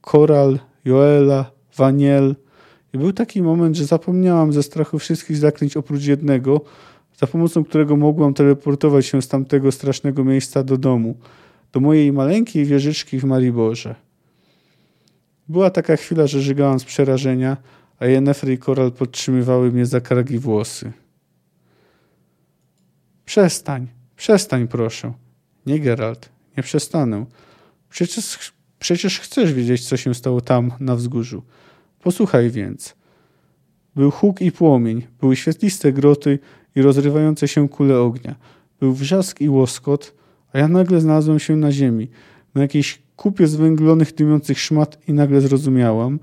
Koral, 0.00 0.58
Joela, 0.84 1.50
Waniel. 1.76 2.36
I 2.92 2.98
był 2.98 3.12
taki 3.12 3.42
moment, 3.42 3.76
że 3.76 3.84
zapomniałam 3.84 4.52
ze 4.52 4.62
strachu 4.62 4.98
wszystkich 4.98 5.36
zaklęć 5.36 5.76
oprócz 5.76 6.04
jednego, 6.04 6.60
za 7.18 7.26
pomocą 7.26 7.64
którego 7.64 7.96
mogłam 7.96 8.34
teleportować 8.34 9.06
się 9.06 9.22
z 9.22 9.28
tamtego 9.28 9.72
strasznego 9.72 10.24
miejsca 10.24 10.62
do 10.62 10.76
domu, 10.76 11.16
do 11.72 11.80
mojej 11.80 12.12
maleńkiej 12.12 12.64
wieżyczki 12.64 13.18
w 13.18 13.24
Mariborze. 13.24 13.94
Była 15.48 15.70
taka 15.70 15.96
chwila, 15.96 16.26
że 16.26 16.40
żygałam 16.40 16.80
z 16.80 16.84
przerażenia, 16.84 17.56
a 17.98 18.06
Jennefer 18.06 18.50
i 18.50 18.58
Koral 18.58 18.92
podtrzymywały 18.92 19.72
mnie 19.72 19.86
za 19.86 20.00
kargi 20.00 20.38
włosy. 20.38 20.92
Przestań, 23.24 23.86
przestań 24.16 24.68
proszę. 24.68 25.12
Nie, 25.66 25.80
Geralt, 25.80 26.28
nie 26.56 26.62
przestanę. 26.62 27.26
Przecież, 27.90 28.52
przecież 28.78 29.20
chcesz 29.20 29.52
wiedzieć, 29.52 29.88
co 29.88 29.96
się 29.96 30.14
stało 30.14 30.40
tam, 30.40 30.72
na 30.80 30.96
wzgórzu. 30.96 31.42
Posłuchaj 32.02 32.50
więc. 32.50 32.94
Był 33.96 34.10
huk 34.10 34.40
i 34.40 34.52
płomień, 34.52 35.06
były 35.20 35.36
świetliste 35.36 35.92
groty 35.92 36.38
i 36.74 36.82
rozrywające 36.82 37.48
się 37.48 37.68
kule 37.68 37.98
ognia. 37.98 38.34
Był 38.80 38.92
wrzask 38.92 39.40
i 39.40 39.48
łoskot, 39.48 40.14
a 40.52 40.58
ja 40.58 40.68
nagle 40.68 41.00
znalazłem 41.00 41.38
się 41.38 41.56
na 41.56 41.72
ziemi, 41.72 42.08
na 42.54 42.62
jakiejś 42.62 43.02
kupie 43.16 43.46
zwęglonych, 43.46 44.14
dymiących 44.14 44.60
szmat 44.60 44.98
i 45.08 45.12
nagle 45.12 45.40
zrozumiałam, 45.40 46.20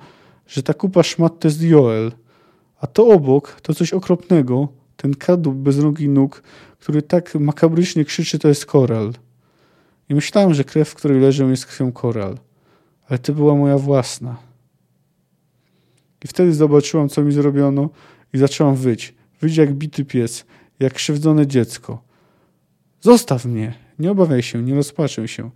że 0.47 0.63
ta 0.63 0.73
kupa 0.73 1.03
szmat 1.03 1.39
to 1.39 1.47
jest 1.47 1.61
Joel, 1.61 2.11
a 2.79 2.87
to 2.87 3.07
obok 3.07 3.61
to 3.61 3.73
coś 3.73 3.93
okropnego, 3.93 4.67
ten 4.97 5.13
kadłub 5.13 5.55
bez 5.55 5.77
nogi 5.77 6.09
nóg, 6.09 6.43
który 6.79 7.01
tak 7.01 7.35
makabrycznie 7.35 8.05
krzyczy, 8.05 8.39
to 8.39 8.47
jest 8.47 8.65
koral. 8.65 9.13
I 10.09 10.15
myślałem, 10.15 10.53
że 10.53 10.63
krew, 10.63 10.89
w 10.89 10.95
której 10.95 11.19
leżę, 11.19 11.45
jest 11.45 11.65
krwią 11.65 11.91
koral. 11.91 12.37
Ale 13.09 13.19
to 13.19 13.33
była 13.33 13.55
moja 13.55 13.77
własna. 13.77 14.37
I 16.25 16.27
wtedy 16.27 16.53
zobaczyłam, 16.53 17.09
co 17.09 17.21
mi 17.21 17.31
zrobiono 17.31 17.89
i 18.33 18.37
zaczęłam 18.37 18.75
wyć. 18.75 19.15
Wyć 19.41 19.57
jak 19.57 19.73
bity 19.73 20.05
pies, 20.05 20.45
jak 20.79 20.93
krzywdzone 20.93 21.47
dziecko. 21.47 22.03
Zostaw 23.01 23.45
mnie! 23.45 23.73
Nie 23.99 24.11
obawiaj 24.11 24.43
się, 24.43 24.63
nie 24.63 24.75
rozpaczę 24.75 25.27
się. 25.27 25.49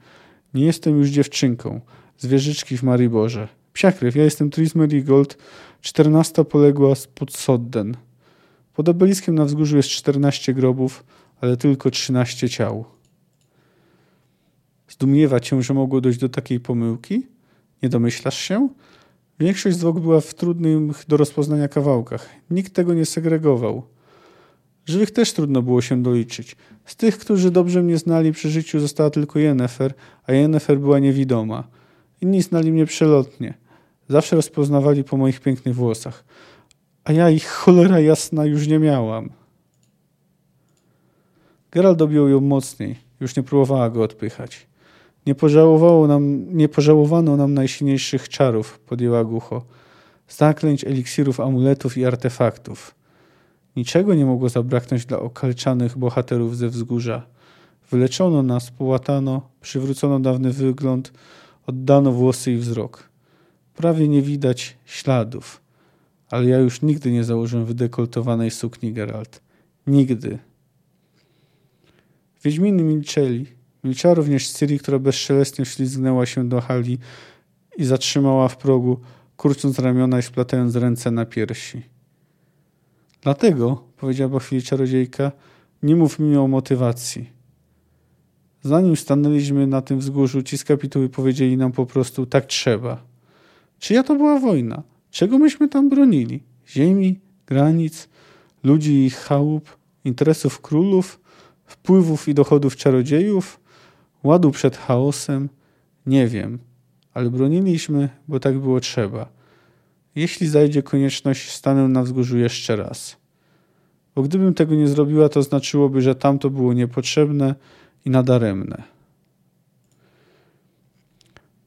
Nie 0.54 0.66
jestem 0.66 0.98
już 0.98 1.10
dziewczynką. 1.10 1.82
Zwierzyczki 2.18 2.78
w 2.78 2.84
Mariborze. 2.84 3.48
Psia 3.74 3.92
krew, 3.92 4.16
ja 4.16 4.24
jestem 4.24 4.50
Tris 4.50 4.76
Merigold, 4.76 5.38
czternasta 5.82 6.44
poległa 6.44 6.96
spod 6.96 7.34
Sodden. 7.34 7.98
Pod 8.74 8.90
obeliskiem 8.90 9.36
na 9.36 9.46
wzgórzu 9.46 9.78
jest 9.78 9.90
14 9.90 10.54
grobów, 10.54 11.04
ale 11.42 11.58
tylko 11.58 11.92
13 11.92 12.50
ciał. 12.50 12.86
Zdumiewa 14.90 15.40
cię, 15.40 15.64
że 15.64 15.74
mogło 15.74 16.02
dojść 16.02 16.20
do 16.20 16.30
takiej 16.30 16.60
pomyłki? 16.60 17.28
Nie 17.84 17.90
domyślasz 17.90 18.38
się? 18.38 18.70
Większość 19.40 19.78
zwłok 19.78 20.00
była 20.00 20.22
w 20.22 20.34
trudnych 20.34 21.04
do 21.08 21.18
rozpoznania 21.18 21.68
kawałkach. 21.68 22.30
Nikt 22.50 22.74
tego 22.74 22.94
nie 22.94 23.06
segregował. 23.06 23.84
Żywych 24.86 25.12
też 25.12 25.34
trudno 25.34 25.62
było 25.62 25.82
się 25.82 26.04
doliczyć. 26.04 26.56
Z 26.86 26.96
tych, 26.96 27.18
którzy 27.18 27.52
dobrze 27.52 27.82
mnie 27.82 27.98
znali 27.98 28.32
przy 28.32 28.50
życiu, 28.50 28.80
została 28.80 29.10
tylko 29.10 29.40
Jennefer, 29.40 29.94
a 30.24 30.34
Jennefer 30.34 30.80
była 30.80 31.00
niewidoma. 31.00 31.68
Inni 32.22 32.42
znali 32.42 32.72
mnie 32.72 32.86
przelotnie. 32.86 33.54
Zawsze 34.08 34.36
rozpoznawali 34.36 35.04
po 35.04 35.18
moich 35.18 35.40
pięknych 35.40 35.76
włosach. 35.76 36.24
A 37.04 37.12
ja 37.12 37.30
ich 37.30 37.48
cholera 37.48 38.00
jasna 38.00 38.46
już 38.46 38.68
nie 38.68 38.80
miałam. 38.80 39.30
Geralt 41.72 42.02
objął 42.02 42.28
ją 42.30 42.42
mocniej. 42.42 42.96
Już 43.20 43.36
nie 43.36 43.44
próbowała 43.44 43.90
go 43.90 44.04
odpychać. 44.04 44.68
Nie, 45.26 45.36
pożałowało 45.36 46.08
nam, 46.08 46.46
nie 46.58 46.70
pożałowano 46.70 47.38
nam 47.38 47.54
najsilniejszych 47.54 48.30
czarów, 48.30 48.80
podjęła 48.80 49.24
głucho. 49.24 49.66
Zaklęć, 50.30 50.84
eliksirów, 50.84 51.40
amuletów 51.40 51.98
i 51.98 52.06
artefaktów. 52.06 52.96
Niczego 53.76 54.16
nie 54.16 54.26
mogło 54.26 54.50
zabraknąć 54.50 55.06
dla 55.06 55.20
okalczanych 55.20 55.98
bohaterów 55.98 56.58
ze 56.58 56.70
wzgórza. 56.70 57.26
Wyleczono 57.92 58.44
nas, 58.44 58.72
połatano, 58.72 59.50
przywrócono 59.62 60.20
dawny 60.20 60.52
wygląd, 60.52 61.14
oddano 61.68 62.12
włosy 62.12 62.52
i 62.52 62.58
wzrok. 62.58 63.10
Prawie 63.76 64.08
nie 64.08 64.22
widać 64.22 64.78
śladów, 64.86 65.62
ale 66.30 66.46
ja 66.46 66.58
już 66.58 66.82
nigdy 66.82 67.12
nie 67.12 67.24
założę 67.24 67.66
wydekoltowanej 67.66 68.52
sukni, 68.52 68.94
Geralt. 68.94 69.42
Nigdy. 69.88 70.40
Wiedźminy 72.44 72.84
milczeli. 72.84 73.59
Milczała 73.84 74.16
również 74.16 74.50
Ciri, 74.50 74.80
która 74.80 75.00
bezszelestnie 75.00 75.66
ślizgnęła 75.66 76.26
się 76.26 76.50
do 76.50 76.62
hali 76.62 76.98
i 77.78 77.86
zatrzymała 77.86 78.48
w 78.48 78.58
progu, 78.58 79.00
kurcząc 79.38 79.80
ramiona 79.80 80.20
i 80.20 80.22
splatając 80.22 80.76
ręce 80.76 81.12
na 81.12 81.26
piersi. 81.26 81.82
Dlatego, 83.22 83.84
powiedziała 83.98 84.32
po 84.32 84.40
chwili 84.40 84.62
czarodziejka, 84.62 85.32
nie 85.84 85.96
mów 85.96 86.20
mi 86.20 86.38
o 86.38 86.48
motywacji. 86.48 87.30
Zanim 88.62 88.96
stanęliśmy 88.96 89.68
na 89.68 89.82
tym 89.82 90.00
wzgórzu, 90.00 90.44
ci 90.44 90.58
z 90.58 90.64
kapituły 90.64 91.10
powiedzieli 91.10 91.58
nam 91.58 91.72
po 91.72 91.86
prostu 91.86 92.26
tak 92.26 92.46
trzeba. 92.46 93.04
Czyja 93.80 94.04
to 94.04 94.16
była 94.16 94.40
wojna? 94.40 94.84
Czego 95.12 95.40
myśmy 95.40 95.68
tam 95.68 95.90
bronili? 95.90 96.44
Ziemi, 96.68 97.20
granic, 97.48 98.10
ludzi 98.64 99.06
i 99.06 99.10
chałup, 99.10 99.78
interesów 100.06 100.62
królów, 100.62 101.20
wpływów 101.66 102.28
i 102.28 102.34
dochodów 102.34 102.76
czarodziejów, 102.76 103.60
ładu 104.24 104.52
przed 104.52 104.78
chaosem? 104.78 105.50
Nie 106.06 106.28
wiem, 106.28 106.60
ale 107.14 107.30
broniliśmy, 107.30 108.10
bo 108.28 108.40
tak 108.40 108.60
było 108.60 108.80
trzeba. 108.80 109.30
Jeśli 110.16 110.48
zajdzie 110.48 110.84
konieczność, 110.84 111.52
stanę 111.52 111.88
na 111.88 112.04
wzgórzu 112.04 112.38
jeszcze 112.38 112.76
raz. 112.76 113.18
Bo 114.16 114.24
gdybym 114.24 114.54
tego 114.54 114.76
nie 114.76 114.88
zrobiła, 114.88 115.30
to 115.30 115.44
znaczyłoby, 115.44 116.02
że 116.02 116.16
tamto 116.16 116.50
było 116.50 116.74
niepotrzebne 116.74 117.56
i 118.06 118.10
nadaremne. 118.10 118.84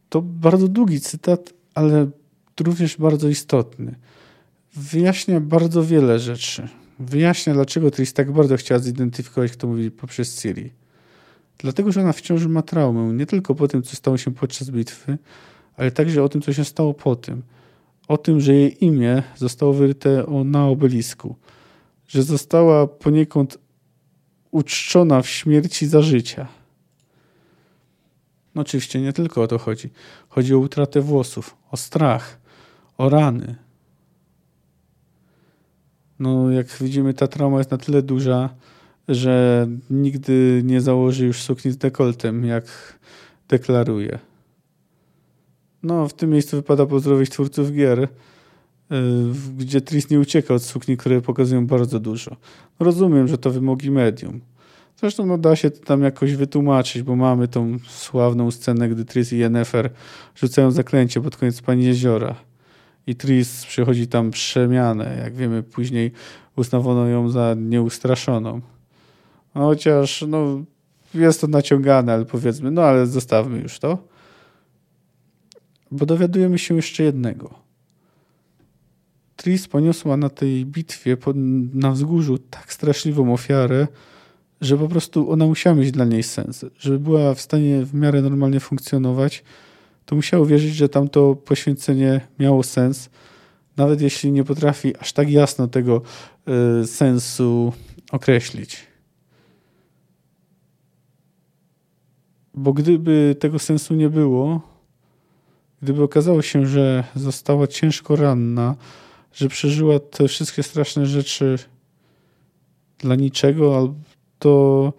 To 0.08 0.22
bardzo 0.22 0.68
długi 0.68 1.00
cytat, 1.00 1.52
ale 1.74 2.10
również 2.60 2.96
bardzo 2.96 3.28
istotny. 3.28 3.94
Wyjaśnia 4.74 5.40
bardzo 5.40 5.84
wiele 5.84 6.18
rzeczy. 6.18 6.68
Wyjaśnia, 6.98 7.54
dlaczego 7.54 7.90
Tris 7.90 8.12
tak 8.12 8.32
bardzo 8.32 8.56
chciała 8.56 8.78
zidentyfikować, 8.78 9.52
kto 9.52 9.66
mówi 9.66 9.90
poprzez 9.90 10.42
Ciri. 10.42 10.81
Dlatego, 11.62 11.92
że 11.92 12.00
ona 12.00 12.12
wciąż 12.12 12.46
ma 12.46 12.62
traumę, 12.62 13.14
nie 13.14 13.26
tylko 13.26 13.54
po 13.54 13.68
tym, 13.68 13.82
co 13.82 13.96
stało 13.96 14.16
się 14.16 14.34
podczas 14.34 14.70
bitwy, 14.70 15.18
ale 15.76 15.90
także 15.90 16.22
o 16.22 16.28
tym, 16.28 16.42
co 16.42 16.52
się 16.52 16.64
stało 16.64 16.94
po 16.94 17.16
tym. 17.16 17.42
O 18.08 18.18
tym, 18.18 18.40
że 18.40 18.54
jej 18.54 18.84
imię 18.84 19.22
zostało 19.36 19.72
wyryte 19.72 20.24
na 20.44 20.68
obelisku, 20.68 21.36
że 22.08 22.22
została 22.22 22.86
poniekąd 22.86 23.58
uczczona 24.50 25.22
w 25.22 25.28
śmierci 25.28 25.86
za 25.86 26.02
życia. 26.02 26.48
No 28.54 28.62
oczywiście 28.62 29.00
nie 29.00 29.12
tylko 29.12 29.42
o 29.42 29.46
to 29.46 29.58
chodzi. 29.58 29.90
Chodzi 30.28 30.54
o 30.54 30.58
utratę 30.58 31.00
włosów, 31.00 31.56
o 31.70 31.76
strach, 31.76 32.40
o 32.98 33.08
rany. 33.08 33.54
No, 36.18 36.50
jak 36.50 36.66
widzimy, 36.66 37.14
ta 37.14 37.28
trauma 37.28 37.58
jest 37.58 37.70
na 37.70 37.78
tyle 37.78 38.02
duża, 38.02 38.48
że 39.14 39.66
nigdy 39.90 40.62
nie 40.64 40.80
założy 40.80 41.26
już 41.26 41.42
sukni 41.42 41.70
z 41.70 41.76
dekoltem, 41.76 42.44
jak 42.44 42.64
deklaruje. 43.48 44.18
No, 45.82 46.08
w 46.08 46.14
tym 46.14 46.30
miejscu 46.30 46.56
wypada 46.56 46.86
pozdrowić 46.86 47.30
twórców 47.30 47.72
gier, 47.72 47.98
y, 48.02 48.08
gdzie 49.58 49.80
Tris 49.80 50.10
nie 50.10 50.20
ucieka 50.20 50.54
od 50.54 50.62
sukni, 50.62 50.96
które 50.96 51.20
pokazują 51.20 51.66
bardzo 51.66 52.00
dużo. 52.00 52.36
Rozumiem, 52.80 53.28
że 53.28 53.38
to 53.38 53.50
wymogi 53.50 53.90
medium. 53.90 54.40
Zresztą 54.96 55.26
no, 55.26 55.38
da 55.38 55.56
się 55.56 55.70
to 55.70 55.84
tam 55.84 56.02
jakoś 56.02 56.34
wytłumaczyć, 56.34 57.02
bo 57.02 57.16
mamy 57.16 57.48
tą 57.48 57.78
sławną 57.88 58.50
scenę, 58.50 58.88
gdy 58.88 59.04
Tris 59.04 59.32
i 59.32 59.38
Yennefer 59.38 59.90
rzucają 60.34 60.70
zaklęcie 60.70 61.20
pod 61.20 61.36
koniec 61.36 61.60
Pani 61.60 61.84
Jeziora. 61.84 62.34
I 63.06 63.16
Tris 63.16 63.64
przychodzi 63.66 64.06
tam 64.08 64.30
przemianę. 64.30 65.18
Jak 65.22 65.34
wiemy, 65.34 65.62
później 65.62 66.12
uznawano 66.56 67.06
ją 67.06 67.28
za 67.28 67.54
nieustraszoną. 67.58 68.60
Chociaż 69.54 70.24
no, 70.28 70.64
jest 71.14 71.40
to 71.40 71.46
naciągane, 71.46 72.12
ale 72.12 72.24
powiedzmy, 72.24 72.70
no 72.70 72.82
ale 72.82 73.06
zostawmy 73.06 73.58
już 73.58 73.78
to. 73.78 73.98
Bo 75.90 76.06
dowiadujemy 76.06 76.58
się 76.58 76.76
jeszcze 76.76 77.02
jednego. 77.02 77.54
Tris 79.36 79.68
poniosła 79.68 80.16
na 80.16 80.28
tej 80.28 80.66
bitwie 80.66 81.16
pod, 81.16 81.36
na 81.74 81.90
wzgórzu 81.90 82.38
tak 82.38 82.72
straszliwą 82.72 83.32
ofiarę, 83.32 83.86
że 84.60 84.78
po 84.78 84.88
prostu 84.88 85.30
ona 85.30 85.46
musiała 85.46 85.76
mieć 85.76 85.90
dla 85.90 86.04
niej 86.04 86.22
sens. 86.22 86.64
Żeby 86.78 86.98
była 86.98 87.34
w 87.34 87.40
stanie 87.40 87.84
w 87.84 87.94
miarę 87.94 88.22
normalnie 88.22 88.60
funkcjonować, 88.60 89.44
to 90.06 90.16
musiał 90.16 90.46
wierzyć, 90.46 90.74
że 90.74 90.88
tamto 90.88 91.34
poświęcenie 91.34 92.20
miało 92.38 92.62
sens, 92.62 93.10
nawet 93.76 94.00
jeśli 94.00 94.32
nie 94.32 94.44
potrafi 94.44 94.96
aż 94.96 95.12
tak 95.12 95.30
jasno 95.30 95.68
tego 95.68 96.02
y, 96.82 96.86
sensu 96.86 97.72
określić. 98.12 98.91
Bo 102.54 102.72
gdyby 102.72 103.36
tego 103.40 103.58
sensu 103.58 103.94
nie 103.94 104.08
było, 104.08 104.60
gdyby 105.82 106.02
okazało 106.02 106.42
się, 106.42 106.66
że 106.66 107.04
została 107.14 107.66
ciężko 107.66 108.16
ranna, 108.16 108.74
że 109.32 109.48
przeżyła 109.48 109.98
te 109.98 110.28
wszystkie 110.28 110.62
straszne 110.62 111.06
rzeczy 111.06 111.58
dla 112.98 113.14
niczego, 113.14 113.94
to, 114.38 114.92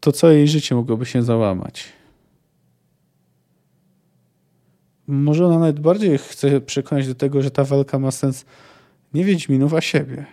to 0.00 0.12
całe 0.12 0.34
jej 0.34 0.48
życie 0.48 0.74
mogłoby 0.74 1.06
się 1.06 1.22
załamać. 1.22 1.84
Może 5.06 5.46
ona 5.46 5.58
nawet 5.58 5.80
bardziej 5.80 6.18
chce 6.18 6.60
przekonać 6.60 7.06
do 7.08 7.14
tego, 7.14 7.42
że 7.42 7.50
ta 7.50 7.64
walka 7.64 7.98
ma 7.98 8.10
sens 8.10 8.44
nie 9.14 9.24
Wiedźminów, 9.24 9.74
a 9.74 9.80
siebie. 9.80 10.26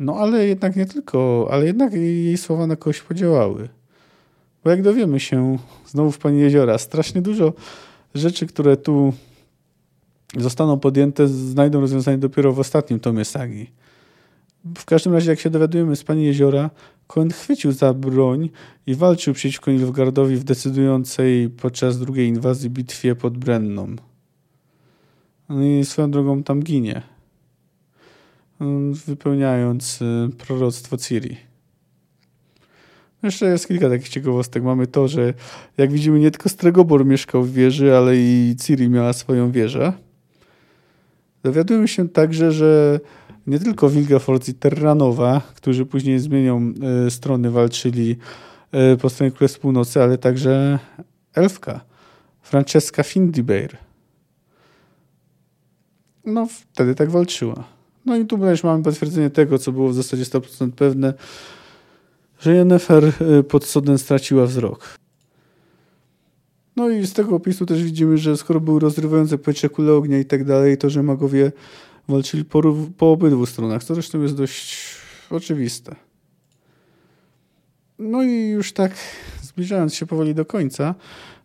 No 0.00 0.16
ale 0.16 0.46
jednak 0.46 0.76
nie 0.76 0.86
tylko, 0.86 1.48
ale 1.50 1.66
jednak 1.66 1.92
jej 1.92 2.36
słowa 2.36 2.66
na 2.66 2.76
kogoś 2.76 3.00
podziałały. 3.00 3.68
Bo 4.64 4.70
jak 4.70 4.82
dowiemy 4.82 5.20
się, 5.20 5.58
znowu 5.86 6.10
w 6.10 6.18
Pani 6.18 6.40
Jeziora, 6.40 6.78
strasznie 6.78 7.22
dużo 7.22 7.52
rzeczy, 8.14 8.46
które 8.46 8.76
tu 8.76 9.12
zostaną 10.36 10.78
podjęte, 10.78 11.28
znajdą 11.28 11.80
rozwiązanie 11.80 12.18
dopiero 12.18 12.52
w 12.52 12.58
ostatnim 12.58 13.00
tomie 13.00 13.24
sagi. 13.24 13.70
W 14.78 14.84
każdym 14.84 15.12
razie, 15.12 15.30
jak 15.30 15.40
się 15.40 15.50
dowiadujemy 15.50 15.96
z 15.96 16.04
Pani 16.04 16.24
Jeziora, 16.24 16.70
Cohen 17.06 17.30
chwycił 17.30 17.72
za 17.72 17.94
broń 17.94 18.50
i 18.86 18.94
walczył 18.94 19.34
przeciwko 19.34 19.70
Nilfgaardowi 19.70 20.36
w 20.36 20.44
decydującej 20.44 21.48
podczas 21.48 21.98
drugiej 21.98 22.28
inwazji 22.28 22.70
bitwie 22.70 23.14
pod 23.14 23.38
Brenną. 23.38 23.96
No 25.48 25.62
i 25.62 25.84
swoją 25.84 26.10
drogą 26.10 26.42
tam 26.42 26.62
ginie, 26.62 27.02
wypełniając 29.06 30.02
y, 30.02 30.28
proroctwo 30.38 30.96
Ciri. 30.96 31.36
Jeszcze 33.22 33.46
jest 33.46 33.68
kilka 33.68 33.88
takich 33.88 34.08
ciekawostek. 34.08 34.62
Mamy 34.62 34.86
to, 34.86 35.08
że 35.08 35.34
jak 35.78 35.92
widzimy 35.92 36.18
nie 36.18 36.30
tylko 36.30 36.48
Stregobor 36.48 37.06
mieszkał 37.06 37.42
w 37.42 37.52
wieży, 37.52 37.96
ale 37.96 38.16
i 38.16 38.56
Ciri 38.62 38.88
miała 38.88 39.12
swoją 39.12 39.50
wieżę. 39.50 39.92
Dowiadujemy 41.42 41.88
się 41.88 42.08
także, 42.08 42.52
że 42.52 43.00
nie 43.46 43.58
tylko 43.58 43.90
Wilgefort 43.90 44.48
i 44.48 44.54
Terranowa, 44.54 45.40
którzy 45.54 45.86
później 45.86 46.18
zmienią 46.18 46.72
e, 47.06 47.10
strony, 47.10 47.50
walczyli 47.50 48.16
e, 48.72 48.96
po 48.96 49.10
stronie 49.10 49.32
Królestw 49.32 49.58
Północy, 49.58 50.02
ale 50.02 50.18
także 50.18 50.78
elfka 51.34 51.80
Francesca 52.42 53.02
Findibeir. 53.02 53.76
No, 56.24 56.48
wtedy 56.72 56.94
tak 56.94 57.10
walczyła. 57.10 57.79
No 58.06 58.16
i 58.16 58.26
tu 58.26 58.38
mamy 58.64 58.82
potwierdzenie 58.82 59.30
tego, 59.30 59.58
co 59.58 59.72
było 59.72 59.88
w 59.88 59.94
zasadzie 59.94 60.24
100% 60.24 60.70
pewne, 60.70 61.14
że 62.40 62.54
Yennefer 62.54 63.04
e, 63.04 63.42
pod 63.42 63.64
sodem 63.64 63.98
straciła 63.98 64.46
wzrok. 64.46 64.98
No 66.76 66.88
i 66.88 67.06
z 67.06 67.12
tego 67.12 67.36
opisu 67.36 67.66
też 67.66 67.82
widzimy, 67.84 68.18
że 68.18 68.36
skoro 68.36 68.60
były 68.60 68.80
rozrywające 68.80 69.38
powietrze 69.38 69.68
kule 69.68 69.92
ognia 69.92 70.18
i 70.18 70.24
tak 70.24 70.44
dalej, 70.44 70.78
to 70.78 70.90
że 70.90 71.02
magowie 71.02 71.52
walczyli 72.08 72.44
po, 72.44 72.62
po 72.96 73.12
obydwu 73.12 73.46
stronach, 73.46 73.84
co 73.84 73.94
zresztą 73.94 74.22
jest 74.22 74.36
dość 74.36 74.96
oczywiste. 75.30 75.96
No 77.98 78.22
i 78.22 78.48
już 78.48 78.72
tak 78.72 78.92
zbliżając 79.42 79.94
się 79.94 80.06
powoli 80.06 80.34
do 80.34 80.44
końca, 80.44 80.94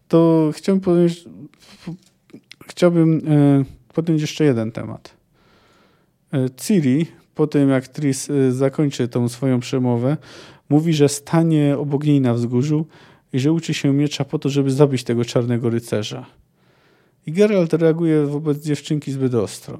to 0.07 0.51
chciałbym 0.55 0.81
podjąć, 0.81 1.25
chciałbym 2.67 3.21
e, 3.27 3.93
podjąć 3.93 4.21
jeszcze 4.21 4.43
jeden 4.43 4.71
temat. 4.71 5.14
E, 6.35 6.49
Ciri, 6.49 7.05
po 7.35 7.47
tym 7.47 7.69
jak 7.69 7.87
Tris 7.87 8.29
e, 8.29 8.51
zakończy 8.51 9.07
tą 9.07 9.29
swoją 9.29 9.59
przemowę, 9.59 10.17
mówi, 10.69 10.93
że 10.93 11.09
stanie 11.09 11.77
obok 11.77 12.03
niej 12.03 12.21
na 12.21 12.33
wzgórzu 12.33 12.85
i 13.33 13.39
że 13.39 13.51
uczy 13.51 13.73
się 13.73 13.93
miecza 13.93 14.25
po 14.25 14.39
to, 14.39 14.49
żeby 14.49 14.71
zabić 14.71 15.03
tego 15.03 15.25
czarnego 15.25 15.69
rycerza. 15.69 16.25
I 17.27 17.31
Geralt 17.31 17.73
reaguje 17.73 18.25
wobec 18.25 18.63
dziewczynki 18.63 19.11
zbyt 19.11 19.35
ostro. 19.35 19.77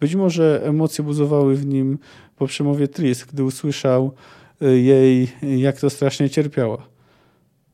Być 0.00 0.14
może 0.14 0.62
emocje 0.64 1.04
buzowały 1.04 1.56
w 1.56 1.66
nim 1.66 1.98
po 2.36 2.46
przemowie 2.46 2.88
Tris, 2.88 3.24
gdy 3.24 3.44
usłyszał 3.44 4.12
jej, 4.60 5.28
jak 5.58 5.80
to 5.80 5.90
strasznie 5.90 6.30
cierpiała. 6.30 6.86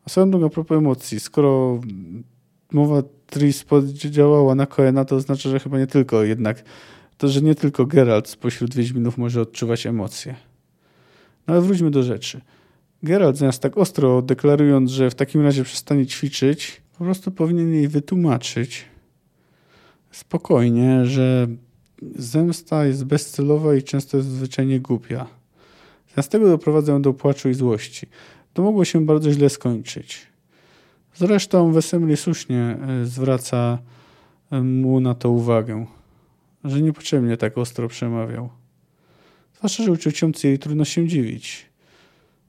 A 0.04 0.10
swoją 0.10 0.30
drogą, 0.30 0.46
a 0.46 0.50
propos 0.50 0.78
emocji, 0.78 1.20
skoro 1.20 1.80
mowa 2.72 3.02
Tris 3.26 3.64
działała 3.94 4.54
na 4.54 4.66
Koena, 4.66 5.04
to 5.04 5.16
oznacza, 5.16 5.50
że 5.50 5.60
chyba 5.60 5.78
nie 5.78 5.86
tylko 5.86 6.22
jednak, 6.22 6.64
to 7.22 7.28
że 7.28 7.42
nie 7.42 7.54
tylko 7.54 7.86
Geralt 7.86 8.28
spośród 8.28 8.74
Wiedźminów 8.74 9.18
może 9.18 9.40
odczuwać 9.40 9.86
emocje. 9.86 10.34
No 11.46 11.54
ale 11.54 11.62
wróćmy 11.62 11.90
do 11.90 12.02
rzeczy. 12.02 12.40
Geralt 13.02 13.36
zamiast 13.36 13.62
tak 13.62 13.78
ostro 13.78 14.22
deklarując, 14.22 14.90
że 14.90 15.10
w 15.10 15.14
takim 15.14 15.42
razie 15.42 15.64
przestanie 15.64 16.06
ćwiczyć, 16.06 16.82
po 16.98 17.04
prostu 17.04 17.30
powinien 17.30 17.74
jej 17.74 17.88
wytłumaczyć 17.88 18.84
spokojnie, 20.10 21.06
że 21.06 21.46
zemsta 22.16 22.86
jest 22.86 23.04
bezcelowa 23.04 23.74
i 23.74 23.82
często 23.82 24.16
jest 24.16 24.28
zwyczajnie 24.28 24.80
głupia. 24.80 25.26
Zamiast 26.14 26.30
tego 26.30 26.48
doprowadza 26.48 26.92
ją 26.92 27.02
do 27.02 27.12
płaczu 27.12 27.48
i 27.48 27.54
złości. 27.54 28.06
To 28.52 28.62
mogło 28.62 28.84
się 28.84 29.06
bardzo 29.06 29.32
źle 29.32 29.50
skończyć. 29.50 30.26
Zresztą 31.14 31.72
Wesemli 31.72 32.16
słusznie 32.16 32.76
e, 33.02 33.06
zwraca 33.06 33.78
e, 34.50 34.60
mu 34.60 35.00
na 35.00 35.14
to 35.14 35.30
uwagę, 35.30 35.86
że 36.64 36.82
niepotrzebnie 36.82 37.36
tak 37.36 37.58
ostro 37.58 37.88
przemawiał. 37.88 38.48
Zwłaszcza, 39.56 39.84
że 39.84 39.92
uczuciom 39.92 40.32
jej 40.44 40.58
trudno 40.58 40.84
się 40.84 41.08
dziwić. 41.08 41.66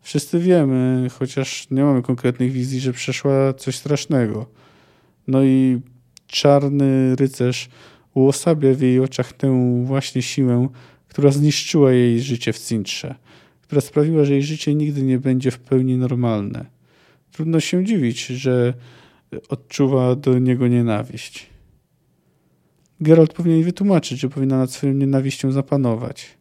Wszyscy 0.02 0.40
wiemy, 0.40 1.08
chociaż 1.10 1.68
nie 1.72 1.84
mamy 1.84 2.02
konkretnych 2.02 2.52
wizji, 2.52 2.80
że 2.80 2.94
przeszła 2.94 3.54
coś 3.54 3.76
strasznego. 3.76 4.46
No 5.28 5.44
i 5.44 5.82
czarny 6.28 7.16
rycerz 7.16 7.70
uosabia 8.14 8.74
w 8.74 8.82
jej 8.82 9.00
oczach 9.00 9.34
tę 9.34 9.84
właśnie 9.86 10.22
siłę, 10.22 10.68
która 11.08 11.32
zniszczyła 11.32 11.92
jej 11.92 12.22
życie 12.22 12.54
w 12.54 12.60
Cintrze, 12.60 13.16
która 13.62 13.82
sprawiła, 13.82 14.24
że 14.24 14.34
jej 14.34 14.44
życie 14.44 14.76
nigdy 14.76 15.02
nie 15.02 15.20
będzie 15.20 15.52
w 15.52 15.60
pełni 15.60 15.98
normalne. 15.98 16.66
Trudno 17.32 17.60
się 17.60 17.86
dziwić, 17.86 18.26
że 18.26 18.74
odczuwa 19.50 20.16
do 20.16 20.40
niego 20.40 20.68
nienawiść. 20.68 21.53
Geralt 23.02 23.34
powinien 23.34 23.64
wytłumaczyć, 23.64 24.20
że 24.20 24.30
powinna 24.30 24.58
nad 24.58 24.72
swoją 24.72 24.94
nienawiścią 24.94 25.52
zapanować. 25.52 26.38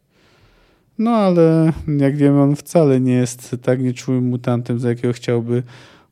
No 0.97 1.11
ale 1.11 1.73
jak 1.97 2.17
wiemy, 2.17 2.41
on 2.41 2.55
wcale 2.55 2.99
nie 2.99 3.13
jest 3.13 3.55
tak 3.61 3.81
nieczułym 3.81 4.23
mutantem, 4.23 4.79
za 4.79 4.89
jakiego 4.89 5.13
chciałby 5.13 5.63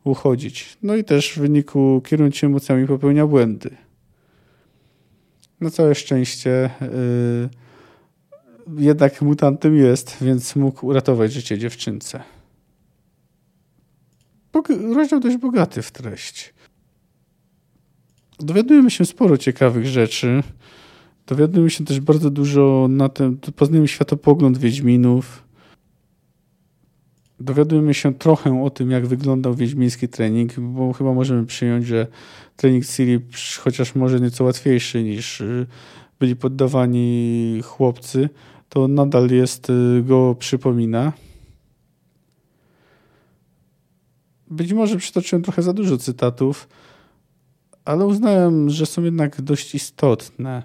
uchodzić. 0.04 0.78
No 0.84 0.96
i 0.96 1.04
też 1.04 1.34
w 1.34 1.40
wyniku 1.40 2.02
kierując 2.06 2.36
się 2.36 2.48
emocjami 2.48 2.88
popełnia 2.88 3.28
błędy. 3.28 3.70
Na 5.62 5.70
całe 5.70 5.96
szczęście 5.96 6.70
yy, 6.82 7.50
jednak 8.78 9.22
mutantem 9.22 9.76
jest, 9.76 10.18
więc 10.22 10.56
mógł 10.56 10.88
uratować 10.88 11.34
życie 11.34 11.58
dziewczynce. 11.58 12.24
Bog- 14.54 14.94
rozdział 14.96 15.20
dość 15.20 15.38
bogaty 15.38 15.82
w 15.82 15.92
treść. 15.92 16.54
Dowiadujemy 18.44 18.92
się 18.92 19.06
sporo 19.06 19.38
ciekawych 19.38 19.88
rzeczy. 19.88 20.44
Dowiadujemy 21.28 21.70
się 21.70 21.86
też 21.86 22.00
bardzo 22.00 22.30
dużo 22.30 22.88
na 22.90 23.10
tym, 23.10 23.38
poznajemy 23.56 23.88
światopogląd 23.88 24.58
Wiedźminów. 24.58 25.44
Dowiadujemy 27.40 27.94
się 27.94 28.14
trochę 28.14 28.64
o 28.64 28.70
tym, 28.70 28.92
jak 28.92 29.08
wyglądał 29.08 29.56
wiedźmiński 29.56 30.08
trening, 30.08 30.60
bo 30.60 30.94
chyba 30.94 31.14
możemy 31.14 31.46
przyjąć, 31.46 31.86
że 31.86 32.08
trening 32.56 32.86
Ciri, 32.86 33.20
chociaż 33.60 33.96
może 33.96 34.20
nieco 34.20 34.44
łatwiejszy 34.44 35.04
niż 35.04 35.42
y, 35.42 35.68
byli 36.20 36.36
poddawani 36.36 37.62
chłopcy, 37.64 38.30
to 38.70 38.88
nadal 38.88 39.30
jest, 39.30 39.70
y, 39.70 40.04
go 40.04 40.36
przypomina. 40.40 41.14
Być 44.50 44.74
może 44.74 44.98
przytoczyłem 44.98 45.44
trochę 45.44 45.62
za 45.62 45.74
dużo 45.74 45.98
cytatów, 45.98 46.68
ale 47.92 48.06
uznałem, 48.06 48.70
że 48.70 48.86
są 48.86 49.04
jednak 49.04 49.42
dość 49.42 49.76
istotne. 49.76 50.64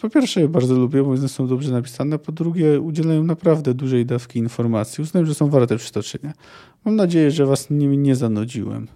Po 0.00 0.10
pierwsze, 0.10 0.40
je 0.40 0.48
bardzo 0.48 0.74
lubię, 0.74 1.02
bo 1.02 1.10
one 1.10 1.28
są 1.28 1.46
dobrze 1.46 1.72
napisane. 1.72 2.18
Po 2.18 2.32
drugie, 2.32 2.80
udzielają 2.80 3.24
naprawdę 3.24 3.74
dużej 3.74 4.06
dawki 4.06 4.38
informacji. 4.38 5.02
Uznałem, 5.02 5.26
że 5.26 5.34
są 5.34 5.48
warte 5.50 5.76
przytoczenia. 5.76 6.32
Mam 6.84 6.96
nadzieję, 6.96 7.30
że 7.30 7.46
Was 7.46 7.70
nimi 7.70 7.98
nie 7.98 8.16
zanudziłem. 8.16 8.88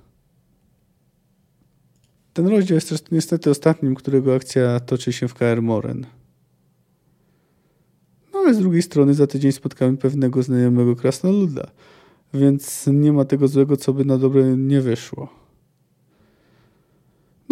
Ten 2.32 2.48
rozdział 2.48 2.74
jest 2.74 2.88
też 2.88 3.00
niestety 3.10 3.50
ostatnim, 3.50 3.94
którego 3.94 4.34
akcja 4.34 4.80
toczy 4.80 5.12
się 5.12 5.28
w 5.28 5.34
KR 5.34 5.62
Moren. 5.62 6.06
No 8.32 8.38
ale 8.38 8.54
z 8.54 8.58
drugiej 8.58 8.82
strony 8.82 9.14
za 9.14 9.26
tydzień 9.26 9.52
spotkamy 9.52 9.96
pewnego 9.96 10.42
znajomego 10.42 10.96
krasnoluda, 10.96 11.70
więc 12.34 12.86
nie 12.92 13.12
ma 13.12 13.24
tego 13.24 13.48
złego, 13.48 13.76
co 13.76 13.92
by 13.92 14.04
na 14.04 14.18
dobre 14.18 14.56
nie 14.56 14.80
wyszło. 14.80 15.41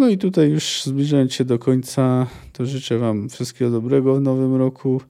No 0.01 0.09
i 0.09 0.17
tutaj 0.17 0.49
już 0.49 0.83
zbliżając 0.83 1.33
się 1.33 1.45
do 1.45 1.59
końca, 1.59 2.27
to 2.53 2.65
życzę 2.65 2.97
Wam 2.97 3.29
wszystkiego 3.29 3.71
dobrego 3.71 4.15
w 4.15 4.21
nowym 4.21 4.55
roku. 4.55 5.01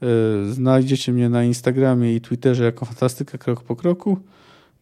yy, 0.00 0.52
znajdziecie 0.52 1.12
mnie 1.12 1.28
na 1.28 1.44
Instagramie 1.44 2.14
i 2.14 2.20
Twitterze 2.20 2.64
jako 2.64 2.84
Fantastyka 2.84 3.38
Krok 3.38 3.62
po 3.62 3.76
Kroku. 3.76 4.18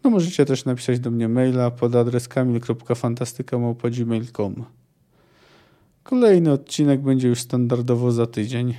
No 0.05 0.11
możecie 0.11 0.45
też 0.45 0.65
napisać 0.65 1.01
do 1.01 1.11
mnie 1.11 1.29
maila 1.29 1.71
pod 1.71 1.95
adres 1.95 2.29
kamil.fantastyka.gmail.com 2.29 4.65
Kolejny 6.03 6.53
odcinek 6.53 7.01
będzie 7.01 7.29
już 7.29 7.41
standardowo 7.41 8.13
za 8.13 8.27
tydzień. 8.27 8.75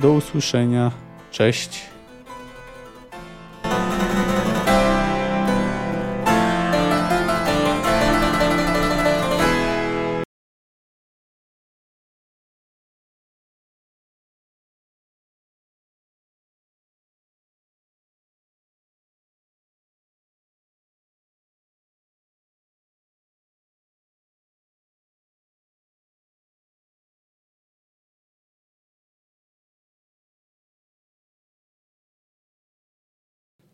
Do 0.00 0.12
usłyszenia. 0.12 0.92
Cześć. 1.30 1.97